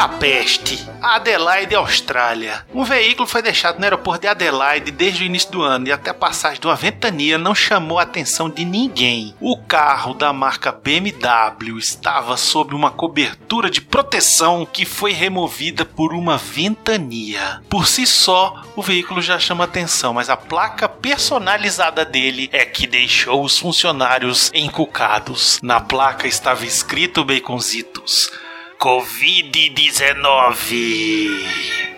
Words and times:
Carro 0.00 0.12
da 0.12 0.18
peste. 0.18 0.88
Adelaide, 1.02 1.74
Austrália. 1.74 2.64
Um 2.72 2.84
veículo 2.84 3.28
foi 3.28 3.42
deixado 3.42 3.78
no 3.78 3.84
aeroporto 3.84 4.22
de 4.22 4.28
Adelaide 4.28 4.90
desde 4.90 5.22
o 5.22 5.26
início 5.26 5.52
do 5.52 5.62
ano 5.62 5.88
e 5.88 5.92
até 5.92 6.08
a 6.08 6.14
passagem 6.14 6.58
de 6.58 6.66
uma 6.66 6.74
ventania 6.74 7.36
não 7.36 7.54
chamou 7.54 7.98
a 7.98 8.02
atenção 8.02 8.48
de 8.48 8.64
ninguém. 8.64 9.34
O 9.38 9.58
carro 9.58 10.14
da 10.14 10.32
marca 10.32 10.72
BMW 10.72 11.78
estava 11.78 12.38
sob 12.38 12.74
uma 12.74 12.90
cobertura 12.90 13.68
de 13.68 13.82
proteção 13.82 14.64
que 14.64 14.86
foi 14.86 15.12
removida 15.12 15.84
por 15.84 16.14
uma 16.14 16.38
ventania. 16.38 17.60
Por 17.68 17.86
si 17.86 18.06
só, 18.06 18.62
o 18.74 18.82
veículo 18.82 19.20
já 19.20 19.38
chama 19.38 19.64
atenção, 19.64 20.14
mas 20.14 20.30
a 20.30 20.36
placa 20.36 20.88
personalizada 20.88 22.06
dele 22.06 22.48
é 22.52 22.64
que 22.64 22.86
deixou 22.86 23.44
os 23.44 23.58
funcionários 23.58 24.50
encucados. 24.54 25.60
Na 25.62 25.78
placa 25.78 26.26
estava 26.26 26.64
escrito 26.64 27.22
Baconzitos. 27.22 28.30
Covid-19. 28.80 30.24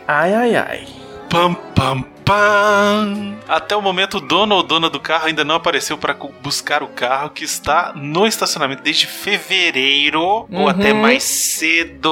Ai, 0.08 0.34
ai, 0.34 0.56
ai. 0.56 0.82
Pam, 1.30 1.54
pam, 1.78 2.02
pam. 2.32 3.32
Até 3.48 3.76
o 3.76 3.82
momento, 3.82 4.16
o 4.16 4.20
dono 4.20 4.54
ou 4.54 4.62
dona 4.62 4.88
do 4.88 4.98
carro 4.98 5.26
ainda 5.26 5.44
não 5.44 5.56
apareceu 5.56 5.98
para 5.98 6.14
buscar 6.42 6.82
o 6.82 6.88
carro 6.88 7.30
que 7.30 7.44
está 7.44 7.92
no 7.94 8.26
estacionamento 8.26 8.82
desde 8.82 9.06
fevereiro 9.06 10.20
ou 10.22 10.48
Uhum. 10.50 10.68
até 10.68 10.92
mais 10.94 11.22
cedo. 11.24 12.10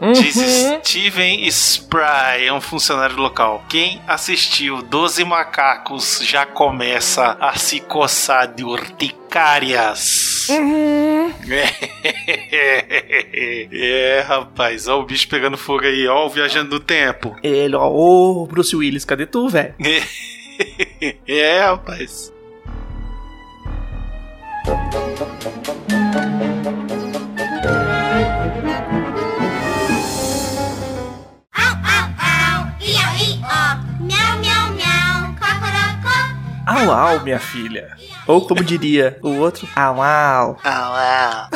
Uhum. 0.00 0.12
Diz 0.12 0.34
Steven 0.82 1.46
Spry, 1.46 2.46
é 2.46 2.52
um 2.52 2.60
funcionário 2.60 3.16
local. 3.16 3.64
Quem 3.68 4.00
assistiu 4.08 4.82
12 4.82 5.24
macacos 5.24 6.20
já 6.24 6.44
começa 6.44 7.36
a 7.40 7.56
se 7.56 7.78
coçar 7.80 8.52
de 8.52 8.64
urticárias. 8.64 10.48
Uhum. 10.48 11.32
é, 13.72 14.24
rapaz, 14.26 14.88
ó 14.88 15.00
o 15.00 15.04
bicho 15.04 15.28
pegando 15.28 15.56
fogo 15.56 15.84
aí, 15.84 16.06
ó 16.08 16.26
o 16.26 16.30
viajando 16.30 16.70
do 16.70 16.80
tempo. 16.80 17.36
Ele, 17.42 17.76
ó, 17.76 17.88
ô 17.88 18.46
Bruce 18.46 18.74
Willis, 18.74 19.04
cadê 19.04 19.26
tu, 19.26 19.35
velho? 19.48 19.74
é, 21.26 21.60
rapaz. 21.60 22.32
Au, 36.66 36.90
au, 36.90 37.20
minha 37.22 37.38
filha. 37.38 37.96
Ou 38.26 38.44
como 38.44 38.64
diria 38.64 39.16
o 39.22 39.36
outro, 39.36 39.68
au, 39.76 40.02
au. 40.02 40.58
Ah, 40.64 41.48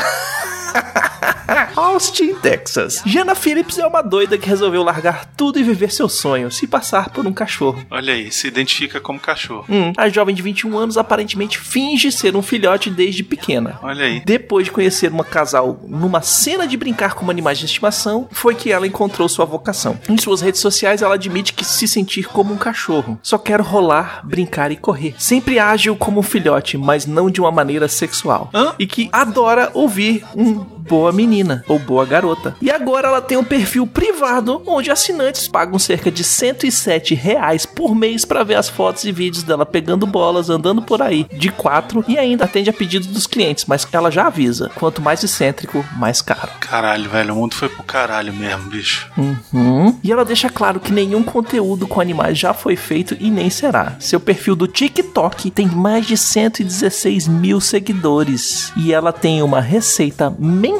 Austin, 1.74 2.34
Texas. 2.34 3.02
Jana 3.04 3.34
Phillips 3.34 3.78
é 3.78 3.86
uma 3.86 4.02
doida 4.02 4.38
que 4.38 4.48
resolveu 4.48 4.82
largar 4.84 5.26
tudo 5.36 5.58
e 5.58 5.64
viver 5.64 5.90
seu 5.90 6.08
sonho, 6.08 6.50
se 6.50 6.66
passar 6.66 7.10
por 7.10 7.26
um 7.26 7.32
cachorro. 7.32 7.84
Olha 7.90 8.14
aí, 8.14 8.30
se 8.30 8.46
identifica 8.46 9.00
como 9.00 9.18
cachorro. 9.18 9.64
Hum, 9.68 9.92
a 9.96 10.08
jovem 10.08 10.34
de 10.34 10.42
21 10.42 10.78
anos 10.78 10.96
aparentemente 10.96 11.58
finge 11.58 12.12
ser 12.12 12.36
um 12.36 12.42
filhote 12.42 12.88
desde 12.88 13.24
pequena. 13.24 13.78
Olha 13.82 14.04
aí. 14.04 14.22
Depois 14.24 14.66
de 14.66 14.70
conhecer 14.70 15.10
uma 15.10 15.24
casal 15.24 15.80
numa 15.88 16.22
cena 16.22 16.66
de 16.66 16.76
brincar 16.76 17.14
como 17.14 17.30
animais 17.30 17.58
de 17.58 17.64
estimação, 17.64 18.28
foi 18.30 18.54
que 18.54 18.70
ela 18.70 18.86
encontrou 18.86 19.28
sua 19.28 19.44
vocação. 19.44 19.98
Em 20.08 20.16
suas 20.16 20.40
redes 20.40 20.60
sociais, 20.60 21.02
ela 21.02 21.14
admite 21.14 21.52
que 21.52 21.64
se 21.64 21.88
sentir 21.88 22.28
como 22.28 22.54
um 22.54 22.58
cachorro. 22.58 23.18
Só 23.22 23.38
quero 23.38 23.64
rolar, 23.64 24.20
brincar 24.24 24.70
e 24.70 24.76
correr. 24.76 24.99
Sempre 25.18 25.58
ágil 25.58 25.96
como 25.96 26.20
um 26.20 26.22
filhote, 26.22 26.76
mas 26.76 27.06
não 27.06 27.30
de 27.30 27.40
uma 27.40 27.50
maneira 27.50 27.88
sexual. 27.88 28.50
Hã? 28.54 28.74
E 28.78 28.86
que 28.86 29.08
adora 29.12 29.70
ouvir 29.74 30.24
um 30.36 30.54
boa 30.90 31.12
menina 31.12 31.64
ou 31.68 31.78
boa 31.78 32.04
garota. 32.04 32.56
E 32.60 32.68
agora 32.68 33.06
ela 33.06 33.22
tem 33.22 33.38
um 33.38 33.44
perfil 33.44 33.86
privado 33.86 34.60
onde 34.66 34.90
assinantes 34.90 35.46
pagam 35.46 35.78
cerca 35.78 36.10
de 36.10 36.24
107 36.24 37.14
reais 37.14 37.64
por 37.64 37.94
mês 37.94 38.24
para 38.24 38.42
ver 38.42 38.56
as 38.56 38.68
fotos 38.68 39.04
e 39.04 39.12
vídeos 39.12 39.44
dela 39.44 39.64
pegando 39.64 40.04
bolas, 40.04 40.50
andando 40.50 40.82
por 40.82 41.00
aí 41.00 41.28
de 41.32 41.52
quatro 41.52 42.04
e 42.08 42.18
ainda 42.18 42.44
atende 42.44 42.70
a 42.70 42.72
pedidos 42.72 43.06
dos 43.06 43.28
clientes, 43.28 43.66
mas 43.66 43.86
ela 43.92 44.10
já 44.10 44.26
avisa, 44.26 44.68
quanto 44.74 45.00
mais 45.00 45.22
excêntrico, 45.22 45.84
mais 45.96 46.20
caro. 46.20 46.50
Caralho, 46.58 47.08
velho, 47.08 47.34
o 47.34 47.36
mundo 47.36 47.54
foi 47.54 47.68
pro 47.68 47.84
caralho 47.84 48.32
mesmo, 48.32 48.68
bicho. 48.68 49.08
Uhum. 49.16 49.96
E 50.02 50.10
ela 50.10 50.24
deixa 50.24 50.50
claro 50.50 50.80
que 50.80 50.92
nenhum 50.92 51.22
conteúdo 51.22 51.86
com 51.86 52.00
animais 52.00 52.36
já 52.36 52.52
foi 52.52 52.74
feito 52.74 53.16
e 53.20 53.30
nem 53.30 53.48
será. 53.48 53.94
Seu 54.00 54.18
perfil 54.18 54.56
do 54.56 54.66
TikTok 54.66 55.52
tem 55.52 55.68
mais 55.68 56.04
de 56.04 56.16
116 56.16 57.28
mil 57.28 57.60
seguidores 57.60 58.72
e 58.76 58.92
ela 58.92 59.12
tem 59.12 59.40
uma 59.40 59.60
receita 59.60 60.34
mensal 60.36 60.79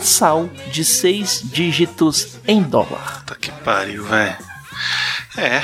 de 0.70 0.84
seis 0.84 1.40
dígitos 1.44 2.38
em 2.46 2.62
dólar. 2.62 3.18
Puta 3.20 3.34
que 3.40 3.50
pariu, 3.50 4.04
velho. 4.04 4.36
É, 5.36 5.62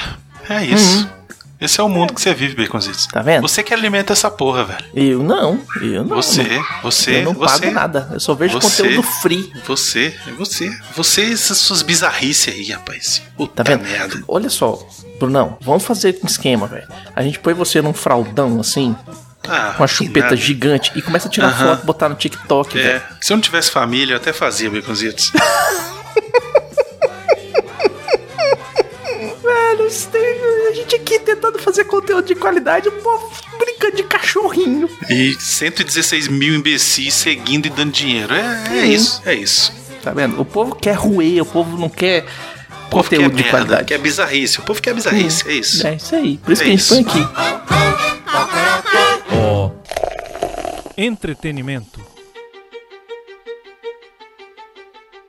é 0.49 0.65
isso. 0.65 1.09
Esse 1.59 1.81
é 1.81 1.83
o 1.83 1.89
mundo 1.89 2.13
que 2.13 2.21
você 2.21 2.35
vive, 2.35 2.55
Baconzitos. 2.55 3.07
Tá 3.07 3.23
vendo? 3.23 3.41
Você 3.49 3.63
que 3.63 3.73
alimenta 3.73 4.13
essa 4.13 4.31
porra, 4.31 4.63
velho. 4.65 4.85
Eu 4.95 5.23
não, 5.23 5.59
eu 5.81 6.05
não. 6.05 6.17
Você, 6.17 6.45
você, 6.83 7.21
eu 7.21 7.23
não 7.25 7.33
você. 7.33 7.61
pago 7.61 7.75
nada. 7.75 8.11
Eu 8.13 8.21
só 8.21 8.35
vejo 8.35 8.61
Você. 8.61 8.83
conteúdo 8.83 9.03
free. 9.03 9.51
Você, 9.67 10.15
você. 10.37 10.71
Você 10.95 11.25
e 11.25 11.33
essas 11.33 11.57
suas 11.57 11.81
bizarrices 11.81 12.53
aí, 12.55 12.71
rapaz. 12.71 13.23
Puta 13.39 13.65
Tá 13.65 13.71
vendo? 13.75 13.85
merda. 13.89 14.23
Olha 14.29 14.51
só, 14.51 14.79
Brunão, 15.19 15.57
vamos 15.63 15.83
fazer 15.85 16.19
um 16.23 16.27
esquema, 16.27 16.67
velho. 16.67 16.87
A 17.15 17.23
gente 17.23 17.39
põe 17.39 17.55
você 17.55 17.81
num 17.81 17.95
fraldão 17.95 18.61
assim, 18.61 18.95
Ah, 19.49 19.75
com 19.77 19.85
que 19.87 19.93
chupeta 19.95 20.21
nada. 20.27 20.37
gigante 20.37 20.93
e 20.95 21.03
começa 21.03 21.29
a 21.29 21.31
tirar 21.31 21.49
Aham. 21.49 21.77
foto, 21.77 21.87
botar 21.87 22.09
no 22.09 22.15
TikTok, 22.15 22.79
É, 22.79 23.03
se 23.21 23.33
eu 23.33 23.37
não 23.37 23.43
tivesse 23.43 23.71
família, 23.71 24.15
eu 24.15 24.17
até 24.17 24.33
fazia, 24.33 24.71
Baconzitos. 24.71 25.33
Velho, 29.43 29.87
a 30.69 30.73
gente 30.75 30.97
aqui 30.97 31.19
tentando 31.21 31.59
fazer 31.59 31.85
conteúdo 31.85 32.27
de 32.27 32.35
qualidade, 32.35 32.89
o 32.89 32.93
povo 32.93 33.31
brincando 33.59 33.97
de 33.97 34.03
cachorrinho. 34.03 34.89
e 35.09 35.35
116 35.39 36.29
mil 36.29 36.55
imbecis 36.55 37.15
seguindo 37.15 37.67
e 37.67 37.71
dando 37.71 37.93
dinheiro. 37.93 38.35
É, 38.35 38.79
é 38.79 38.87
isso, 38.87 39.23
é 39.25 39.35
isso. 39.35 39.73
Tá 40.03 40.13
vendo? 40.13 40.41
O 40.41 40.45
povo 40.45 40.75
quer 40.75 40.95
ruer, 40.95 41.43
o 41.43 41.47
povo 41.47 41.77
não 41.77 41.89
quer 41.89 42.25
O 42.87 42.91
povo 42.91 43.05
conteúdo 43.05 43.23
quer 43.23 43.29
de 43.31 43.35
merda, 43.43 43.51
qualidade. 43.51 43.85
Quer 43.87 43.99
bizarrice. 43.99 44.59
O 44.61 44.63
povo 44.63 44.81
quer 44.81 44.95
bizarrice, 44.95 45.49
é 45.49 45.53
isso. 45.53 45.87
É 45.87 45.95
isso 45.95 46.15
aí. 46.15 46.39
Por 46.39 46.53
isso 46.53 46.63
É 46.63 46.65
que 46.65 46.71
a 46.71 46.77
gente 46.77 46.81
isso. 46.81 46.95
põe 46.95 47.03
aqui. 47.05 47.29
Entretenimento. 50.97 52.01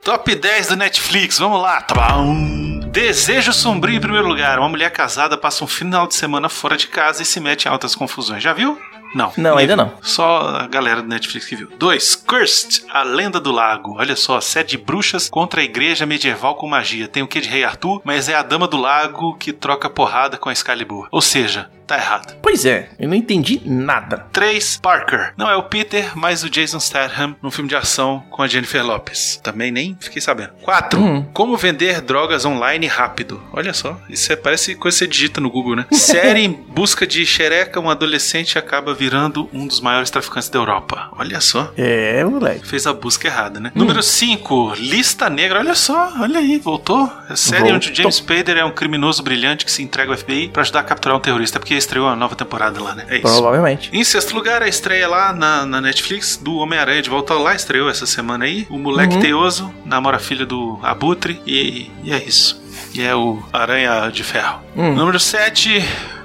Top 0.02 0.34
10 0.34 0.68
do 0.68 0.76
Netflix, 0.76 1.38
vamos 1.38 1.60
lá. 1.60 1.82
Tabam. 1.82 2.80
Desejo 2.90 3.52
sombrio 3.52 3.96
em 3.96 4.00
primeiro 4.00 4.26
lugar. 4.26 4.58
Uma 4.58 4.70
mulher 4.70 4.90
casada 4.90 5.36
passa 5.36 5.62
um 5.62 5.66
final 5.66 6.06
de 6.06 6.14
semana 6.14 6.48
fora 6.48 6.78
de 6.78 6.86
casa 6.86 7.22
e 7.22 7.26
se 7.26 7.38
mete 7.38 7.66
em 7.66 7.68
altas 7.68 7.94
confusões. 7.94 8.42
Já 8.42 8.54
viu? 8.54 8.78
Não. 9.14 9.30
Não, 9.36 9.58
ainda 9.58 9.76
viu. 9.76 9.84
não. 9.84 9.92
Só 10.02 10.48
a 10.48 10.66
galera 10.66 11.02
do 11.02 11.08
Netflix 11.08 11.46
que 11.46 11.56
viu. 11.56 11.68
2. 11.78 12.14
Cursed, 12.16 12.84
a 12.88 13.02
lenda 13.02 13.38
do 13.38 13.52
lago. 13.52 13.96
Olha 13.98 14.16
só, 14.16 14.40
sete 14.40 14.78
bruxas 14.78 15.28
contra 15.28 15.60
a 15.60 15.64
igreja 15.64 16.06
medieval 16.06 16.54
com 16.54 16.66
magia. 16.66 17.06
Tem 17.06 17.22
o 17.22 17.28
que 17.28 17.40
de 17.40 17.48
Rei 17.48 17.64
Arthur, 17.64 18.00
mas 18.04 18.30
é 18.30 18.34
a 18.34 18.42
dama 18.42 18.66
do 18.66 18.78
lago 18.78 19.36
que 19.36 19.52
troca 19.52 19.90
porrada 19.90 20.38
com 20.38 20.48
a 20.48 20.52
Excalibur. 20.52 21.08
Ou 21.10 21.20
seja, 21.20 21.70
tá 21.88 21.96
errado. 21.96 22.36
Pois 22.42 22.66
é, 22.66 22.90
eu 23.00 23.08
não 23.08 23.16
entendi 23.16 23.60
nada. 23.64 24.18
3. 24.30 24.78
Parker. 24.82 25.32
Não 25.36 25.50
é 25.50 25.56
o 25.56 25.62
Peter, 25.62 26.12
mas 26.14 26.44
o 26.44 26.50
Jason 26.50 26.78
Statham 26.78 27.34
num 27.42 27.50
filme 27.50 27.68
de 27.68 27.74
ação 27.74 28.22
com 28.30 28.42
a 28.42 28.46
Jennifer 28.46 28.84
Lopez. 28.84 29.40
Também 29.42 29.72
nem 29.72 29.96
fiquei 29.98 30.20
sabendo. 30.20 30.50
4. 30.62 31.00
Hum. 31.00 31.26
Como 31.32 31.56
vender 31.56 32.02
drogas 32.02 32.44
online 32.44 32.86
rápido. 32.86 33.42
Olha 33.52 33.72
só, 33.72 33.98
isso 34.08 34.30
é, 34.30 34.36
parece 34.36 34.74
coisa 34.74 34.96
que 34.96 35.04
você 35.04 35.06
digita 35.06 35.40
no 35.40 35.50
Google, 35.50 35.76
né? 35.76 35.86
Série 35.92 36.40
em 36.40 36.52
busca 36.52 37.06
de 37.06 37.24
xereca, 37.24 37.80
um 37.80 37.88
adolescente 37.88 38.58
acaba 38.58 38.92
virando 38.92 39.48
um 39.52 39.66
dos 39.66 39.80
maiores 39.80 40.10
traficantes 40.10 40.50
da 40.50 40.58
Europa. 40.58 41.08
Olha 41.12 41.40
só. 41.40 41.72
É, 41.76 42.22
moleque. 42.24 42.66
Fez 42.66 42.86
a 42.86 42.92
busca 42.92 43.26
errada, 43.26 43.58
né? 43.58 43.72
Número 43.74 44.02
5, 44.02 44.74
Lista 44.76 45.30
Negra. 45.30 45.60
Olha 45.60 45.74
só, 45.74 46.12
olha 46.20 46.38
aí, 46.38 46.58
voltou. 46.58 47.10
É 47.30 47.34
série 47.34 47.72
onde 47.72 47.90
o. 47.90 47.94
James 47.94 48.16
Spader 48.16 48.58
é 48.58 48.64
um 48.64 48.72
criminoso 48.72 49.22
brilhante 49.22 49.64
que 49.64 49.72
se 49.72 49.82
entrega 49.82 50.12
ao 50.12 50.18
FBI 50.18 50.48
pra 50.48 50.62
ajudar 50.62 50.80
a 50.80 50.84
capturar 50.84 51.16
um 51.16 51.20
terrorista, 51.20 51.58
porque 51.58 51.77
estreou 51.78 52.06
uma 52.06 52.16
nova 52.16 52.34
temporada 52.36 52.82
lá, 52.82 52.94
né? 52.94 53.04
É 53.08 53.14
isso. 53.16 53.22
Provavelmente. 53.22 53.90
Em 53.92 54.02
sexto 54.04 54.34
lugar, 54.34 54.62
a 54.62 54.68
estreia 54.68 55.08
lá 55.08 55.32
na, 55.32 55.64
na 55.64 55.80
Netflix 55.80 56.36
do 56.36 56.56
Homem-Aranha 56.56 57.00
de 57.02 57.08
Volta 57.10 57.34
lá, 57.34 57.54
estreou 57.54 57.88
essa 57.88 58.06
semana 58.06 58.44
aí. 58.44 58.66
O 58.70 58.78
moleque 58.78 59.14
Uhum. 59.14 59.20
teoso 59.20 59.74
namora 59.84 60.16
a 60.16 60.20
filha 60.20 60.44
do 60.44 60.78
Abutre 60.82 61.40
e, 61.46 61.90
e 62.04 62.12
é 62.12 62.22
isso. 62.22 62.60
E 62.94 63.02
é 63.02 63.14
o 63.14 63.42
Aranha 63.52 64.10
de 64.10 64.22
Ferro. 64.24 64.60
Hum. 64.76 64.94
Número 64.94 65.18
7. 65.20 65.82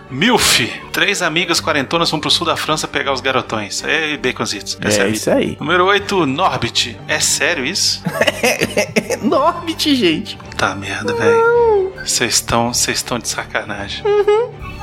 Milf. 0.09 0.59
Três 0.93 1.23
amigas 1.23 1.59
quarentonas 1.59 2.11
vão 2.11 2.19
pro 2.19 2.29
sul 2.29 2.45
da 2.45 2.55
França 2.55 2.87
pegar 2.87 3.11
os 3.11 3.19
garotões. 3.19 3.83
É 3.83 4.15
baconzitos. 4.15 4.77
É 4.79 4.89
vida. 4.89 5.07
isso 5.09 5.31
aí. 5.31 5.57
Número 5.59 5.85
8, 5.87 6.27
Norbit. 6.27 6.95
É 7.07 7.19
sério 7.19 7.65
isso? 7.65 8.03
É 8.43 9.17
Norbit, 9.21 9.95
gente. 9.95 10.37
Tá 10.55 10.75
merda, 10.75 11.11
velho. 11.15 11.93
Vocês 12.05 12.35
estão 12.35 12.71
vocês 12.71 12.97
estão 12.97 13.17
de 13.17 13.27
sacanagem. 13.27 14.03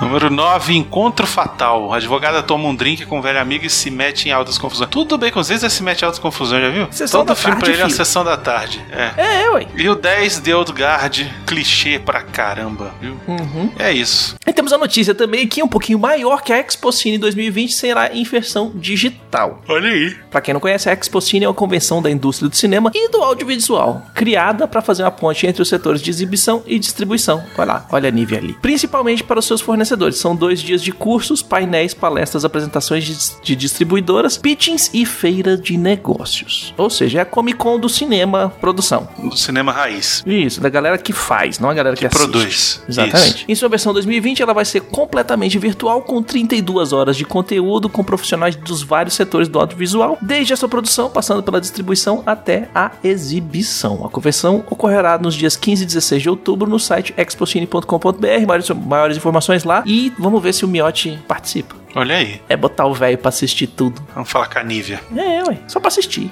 Número 0.01 0.31
9, 0.31 0.75
Encontro 0.75 1.27
Fatal. 1.27 1.93
A 1.93 1.97
advogada 1.99 2.43
toma 2.43 2.67
um 2.69 2.75
drink 2.75 3.05
com 3.05 3.19
o 3.19 3.23
velho 3.23 3.39
amigo 3.39 3.67
e 3.67 3.71
se 3.71 3.91
mete 3.91 4.29
em 4.29 4.33
altas 4.33 4.56
confusões. 4.56 4.89
Tudo 4.91 5.19
bem 5.19 5.31
com 5.31 5.43
vocês, 5.45 5.61
se 5.61 5.83
mete 5.83 6.01
em 6.01 6.05
altas 6.06 6.19
confusões, 6.19 6.63
já 6.63 6.71
viu? 6.71 6.89
Sessão 6.91 7.21
Todo 7.21 7.29
da 7.29 7.35
filme 7.35 7.53
tarde, 7.56 7.65
pra 7.65 7.73
ele 7.73 7.83
é 7.83 7.85
uma 7.85 7.91
filho. 7.91 8.05
sessão 8.05 8.25
da 8.25 8.37
tarde. 8.39 8.83
É. 8.91 9.43
É, 9.45 9.51
ué. 9.51 9.67
E 9.77 9.89
o 9.89 9.95
10, 9.95 10.41
The 10.41 10.56
Old 10.56 10.73
Guard. 10.73 11.27
Clichê 11.47 11.99
pra 11.99 12.23
caramba, 12.23 12.95
viu? 12.99 13.15
Uhum. 13.29 13.71
É 13.79 13.93
isso. 13.93 14.37
E 14.47 14.53
temos 14.55 14.73
a 14.73 14.79
notícia 14.79 15.15
também 15.15 15.47
que 15.47 15.61
é 15.61 15.65
um 15.65 15.69
pouquinho 15.69 15.99
maior 16.00 16.43
que 16.43 16.52
a 16.52 16.58
Expo 16.58 16.91
Cine 16.91 17.19
2020 17.19 17.75
será 17.75 18.14
em 18.14 18.25
versão 18.25 18.73
digital. 18.75 19.62
Olha 19.69 19.91
aí. 19.91 20.17
Pra 20.31 20.41
quem 20.41 20.55
não 20.55 20.61
conhece, 20.61 20.88
a 20.88 20.93
Expo 20.93 21.20
Cine 21.20 21.44
é 21.44 21.49
uma 21.49 21.55
convenção 21.55 22.00
da 22.00 22.11
indústria 22.11 22.49
do 22.49 22.56
cinema 22.56 22.91
e 22.94 23.11
do 23.11 23.23
audiovisual, 23.23 24.02
criada 24.14 24.67
para 24.67 24.81
fazer 24.81 25.02
uma 25.02 25.11
ponte 25.11 25.47
entre 25.47 25.61
os 25.61 25.69
setores 25.69 26.00
de 26.00 26.11
exibição 26.11 26.62
e 26.67 26.79
distribuição. 26.79 27.44
Olha 27.56 27.73
lá, 27.73 27.87
olha 27.93 28.08
a 28.08 28.12
Nivea 28.12 28.38
ali. 28.38 28.55
Principalmente 28.55 29.23
para 29.23 29.38
os 29.38 29.44
seus 29.44 29.61
fornecedores. 29.61 30.19
São 30.19 30.35
dois 30.35 30.61
dias 30.61 30.82
de 30.82 30.93
cursos, 30.93 31.43
painéis, 31.43 31.93
palestras, 31.93 32.44
apresentações 32.44 33.05
de, 33.05 33.43
de 33.43 33.56
distribuidoras, 33.56 34.38
pitchings 34.38 34.91
e 34.94 35.05
feira 35.05 35.56
de 35.56 35.76
negócios. 35.76 36.73
Ou 36.79 36.88
seja, 36.88 37.19
é 37.19 37.23
a 37.23 37.25
Comic 37.26 37.58
Con 37.58 37.79
do 37.79 37.88
cinema 37.88 38.53
produção. 38.61 39.08
Do 39.19 39.37
cinema 39.37 39.73
raiz. 39.73 40.23
Isso, 40.26 40.61
da 40.61 40.69
galera 40.69 40.96
que 40.96 41.12
faz, 41.12 41.58
não 41.58 41.69
a 41.69 41.75
galera 41.75 41.96
que, 41.96 42.06
assiste. 42.06 42.19
produz. 42.19 42.82
Exatamente. 42.88 43.44
Em 43.46 43.55
sua 43.55 43.69
versão 43.69 43.93
2020, 43.93 44.43
ela 44.43 44.55
vai 44.55 44.64
ser 44.64 44.81
completamente 44.82 45.58
virtual, 45.58 45.90
com 45.99 46.23
32 46.23 46.93
horas 46.93 47.17
de 47.17 47.25
conteúdo, 47.25 47.89
com 47.89 48.05
profissionais 48.05 48.55
dos 48.55 48.83
vários 48.83 49.15
setores 49.15 49.49
do 49.49 49.59
audiovisual, 49.59 50.19
desde 50.21 50.53
a 50.53 50.57
sua 50.57 50.69
produção, 50.69 51.09
passando 51.09 51.43
pela 51.43 51.61
distribuição 51.61 52.23
até 52.27 52.69
a 52.75 52.93
exibição. 53.03 54.05
A 54.05 54.11
convenção 54.11 54.63
ocorrerá 54.71 55.17
nos 55.17 55.35
dias 55.35 55.57
15 55.57 55.83
e 55.83 55.87
16 55.87 56.23
de 56.23 56.29
outubro 56.29 56.69
no 56.69 56.79
site 56.79 57.15
expocine.com.br. 57.17 58.47
Maiores, 58.47 58.69
maiores 58.71 59.17
informações 59.17 59.65
lá. 59.65 59.83
E 59.87 60.13
vamos 60.19 60.43
ver 60.43 60.53
se 60.53 60.65
o 60.65 60.69
Miotti 60.69 61.19
participa. 61.27 61.75
Olha 61.95 62.17
aí. 62.17 62.41
É 62.49 62.57
botar 62.57 62.87
o 62.87 62.95
velho 62.95 63.19
pra 63.19 63.31
assistir 63.31 63.67
tudo. 63.67 64.03
Vamos 64.15 64.31
falar 64.31 64.49
com 64.49 64.59
a 64.59 64.63
Nívia. 64.63 65.01
É, 65.17 65.43
ué, 65.45 65.59
só 65.67 65.81
pra 65.81 65.89
assistir. 65.89 66.31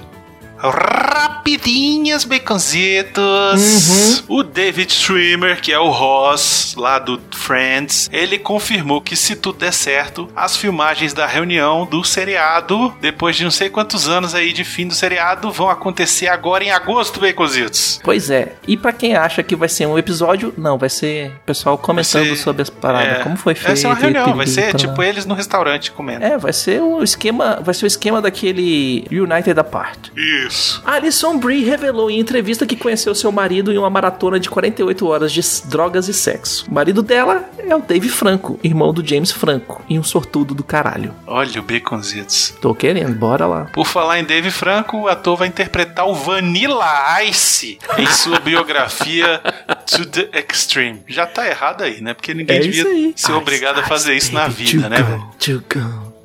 Rapidinhas, 0.61 2.23
baconzitos. 2.25 4.23
O 4.27 4.43
David 4.43 4.91
Schwimmer, 4.93 5.61
que 5.61 5.71
é 5.71 5.79
o 5.79 5.89
Ross 5.89 6.75
lá 6.77 6.99
do 6.99 7.19
Friends, 7.31 8.09
ele 8.11 8.37
confirmou 8.37 9.01
que 9.01 9.15
se 9.15 9.35
tudo 9.35 9.59
der 9.59 9.71
certo, 9.73 10.29
as 10.35 10.57
filmagens 10.57 11.13
da 11.13 11.25
reunião 11.25 11.85
do 11.85 12.03
seriado, 12.03 12.93
depois 13.01 13.35
de 13.35 13.43
não 13.43 13.51
sei 13.51 13.69
quantos 13.69 14.07
anos 14.07 14.35
aí 14.35 14.51
de 14.53 14.63
fim 14.63 14.87
do 14.87 14.93
seriado, 14.93 15.51
vão 15.51 15.69
acontecer 15.69 16.27
agora 16.27 16.63
em 16.63 16.71
agosto, 16.71 17.19
baconzitos. 17.19 17.99
Pois 18.03 18.29
é. 18.29 18.53
E 18.67 18.75
pra 18.77 18.91
quem 18.91 19.15
acha 19.15 19.41
que 19.41 19.55
vai 19.55 19.69
ser 19.69 19.85
um 19.87 19.97
episódio, 19.97 20.53
não, 20.57 20.77
vai 20.77 20.89
ser 20.89 21.31
o 21.37 21.45
pessoal 21.45 21.77
comentando 21.77 22.25
ser- 22.27 22.35
sobre 22.35 22.61
as 22.61 22.69
paradas, 22.69 23.19
É, 23.19 23.23
como 23.23 23.37
foi 23.37 23.55
feito. 23.55 23.67
Vai 23.67 23.75
ser 23.77 23.87
uma 23.87 23.95
reunião, 23.95 24.35
vai 24.35 24.47
ser 24.47 24.75
tipo 24.75 25.01
eles 25.01 25.25
no 25.25 25.33
restaurante 25.33 25.91
comendo. 25.91 26.23
É, 26.23 26.37
vai 26.37 26.53
ser 26.53 26.81
o 26.81 27.01
esquema, 27.03 27.59
vai 27.63 27.73
ser 27.73 27.85
o 27.85 27.87
esquema 27.87 28.21
daquele 28.21 29.05
United 29.11 29.59
Apart. 29.59 30.09
Isso. 30.15 30.48
Alison 30.85 31.37
Brie 31.37 31.63
revelou 31.63 32.09
em 32.09 32.19
entrevista 32.19 32.65
que 32.65 32.75
conheceu 32.75 33.13
seu 33.13 33.31
marido 33.31 33.71
em 33.71 33.77
uma 33.77 33.89
maratona 33.89 34.39
de 34.39 34.49
48 34.49 35.07
horas 35.07 35.31
de 35.31 35.41
drogas 35.65 36.07
e 36.07 36.13
sexo. 36.13 36.65
O 36.69 36.73
marido 36.73 37.01
dela 37.01 37.49
é 37.57 37.75
o 37.75 37.81
Dave 37.81 38.09
Franco, 38.09 38.59
irmão 38.63 38.93
do 38.93 39.05
James 39.05 39.31
Franco, 39.31 39.83
e 39.89 39.97
um 39.97 40.03
sortudo 40.03 40.53
do 40.53 40.63
caralho. 40.63 41.13
Olha 41.27 41.59
o 41.59 41.63
baconzitos. 41.63 42.53
Tô 42.61 42.73
querendo, 42.73 43.13
bora 43.15 43.45
lá. 43.45 43.65
Por 43.65 43.85
falar 43.85 44.19
em 44.19 44.23
Dave 44.23 44.51
Franco, 44.51 44.97
o 44.97 45.07
ator 45.07 45.37
vai 45.37 45.47
interpretar 45.47 46.07
o 46.07 46.13
Vanilla 46.15 47.23
Ice 47.23 47.77
em 47.97 48.07
sua 48.07 48.39
biografia 48.41 49.41
To 49.85 50.05
the 50.05 50.29
Extreme. 50.33 51.01
Já 51.07 51.25
tá 51.25 51.47
errado 51.47 51.83
aí, 51.83 52.01
né? 52.01 52.13
Porque 52.13 52.33
ninguém 52.33 52.59
devia 52.61 53.13
ser 53.15 53.31
obrigado 53.33 53.79
a 53.79 53.83
fazer 53.83 54.15
isso 54.15 54.33
na 54.33 54.47
vida, 54.47 54.89
né, 54.89 55.01
velho? 55.01 55.23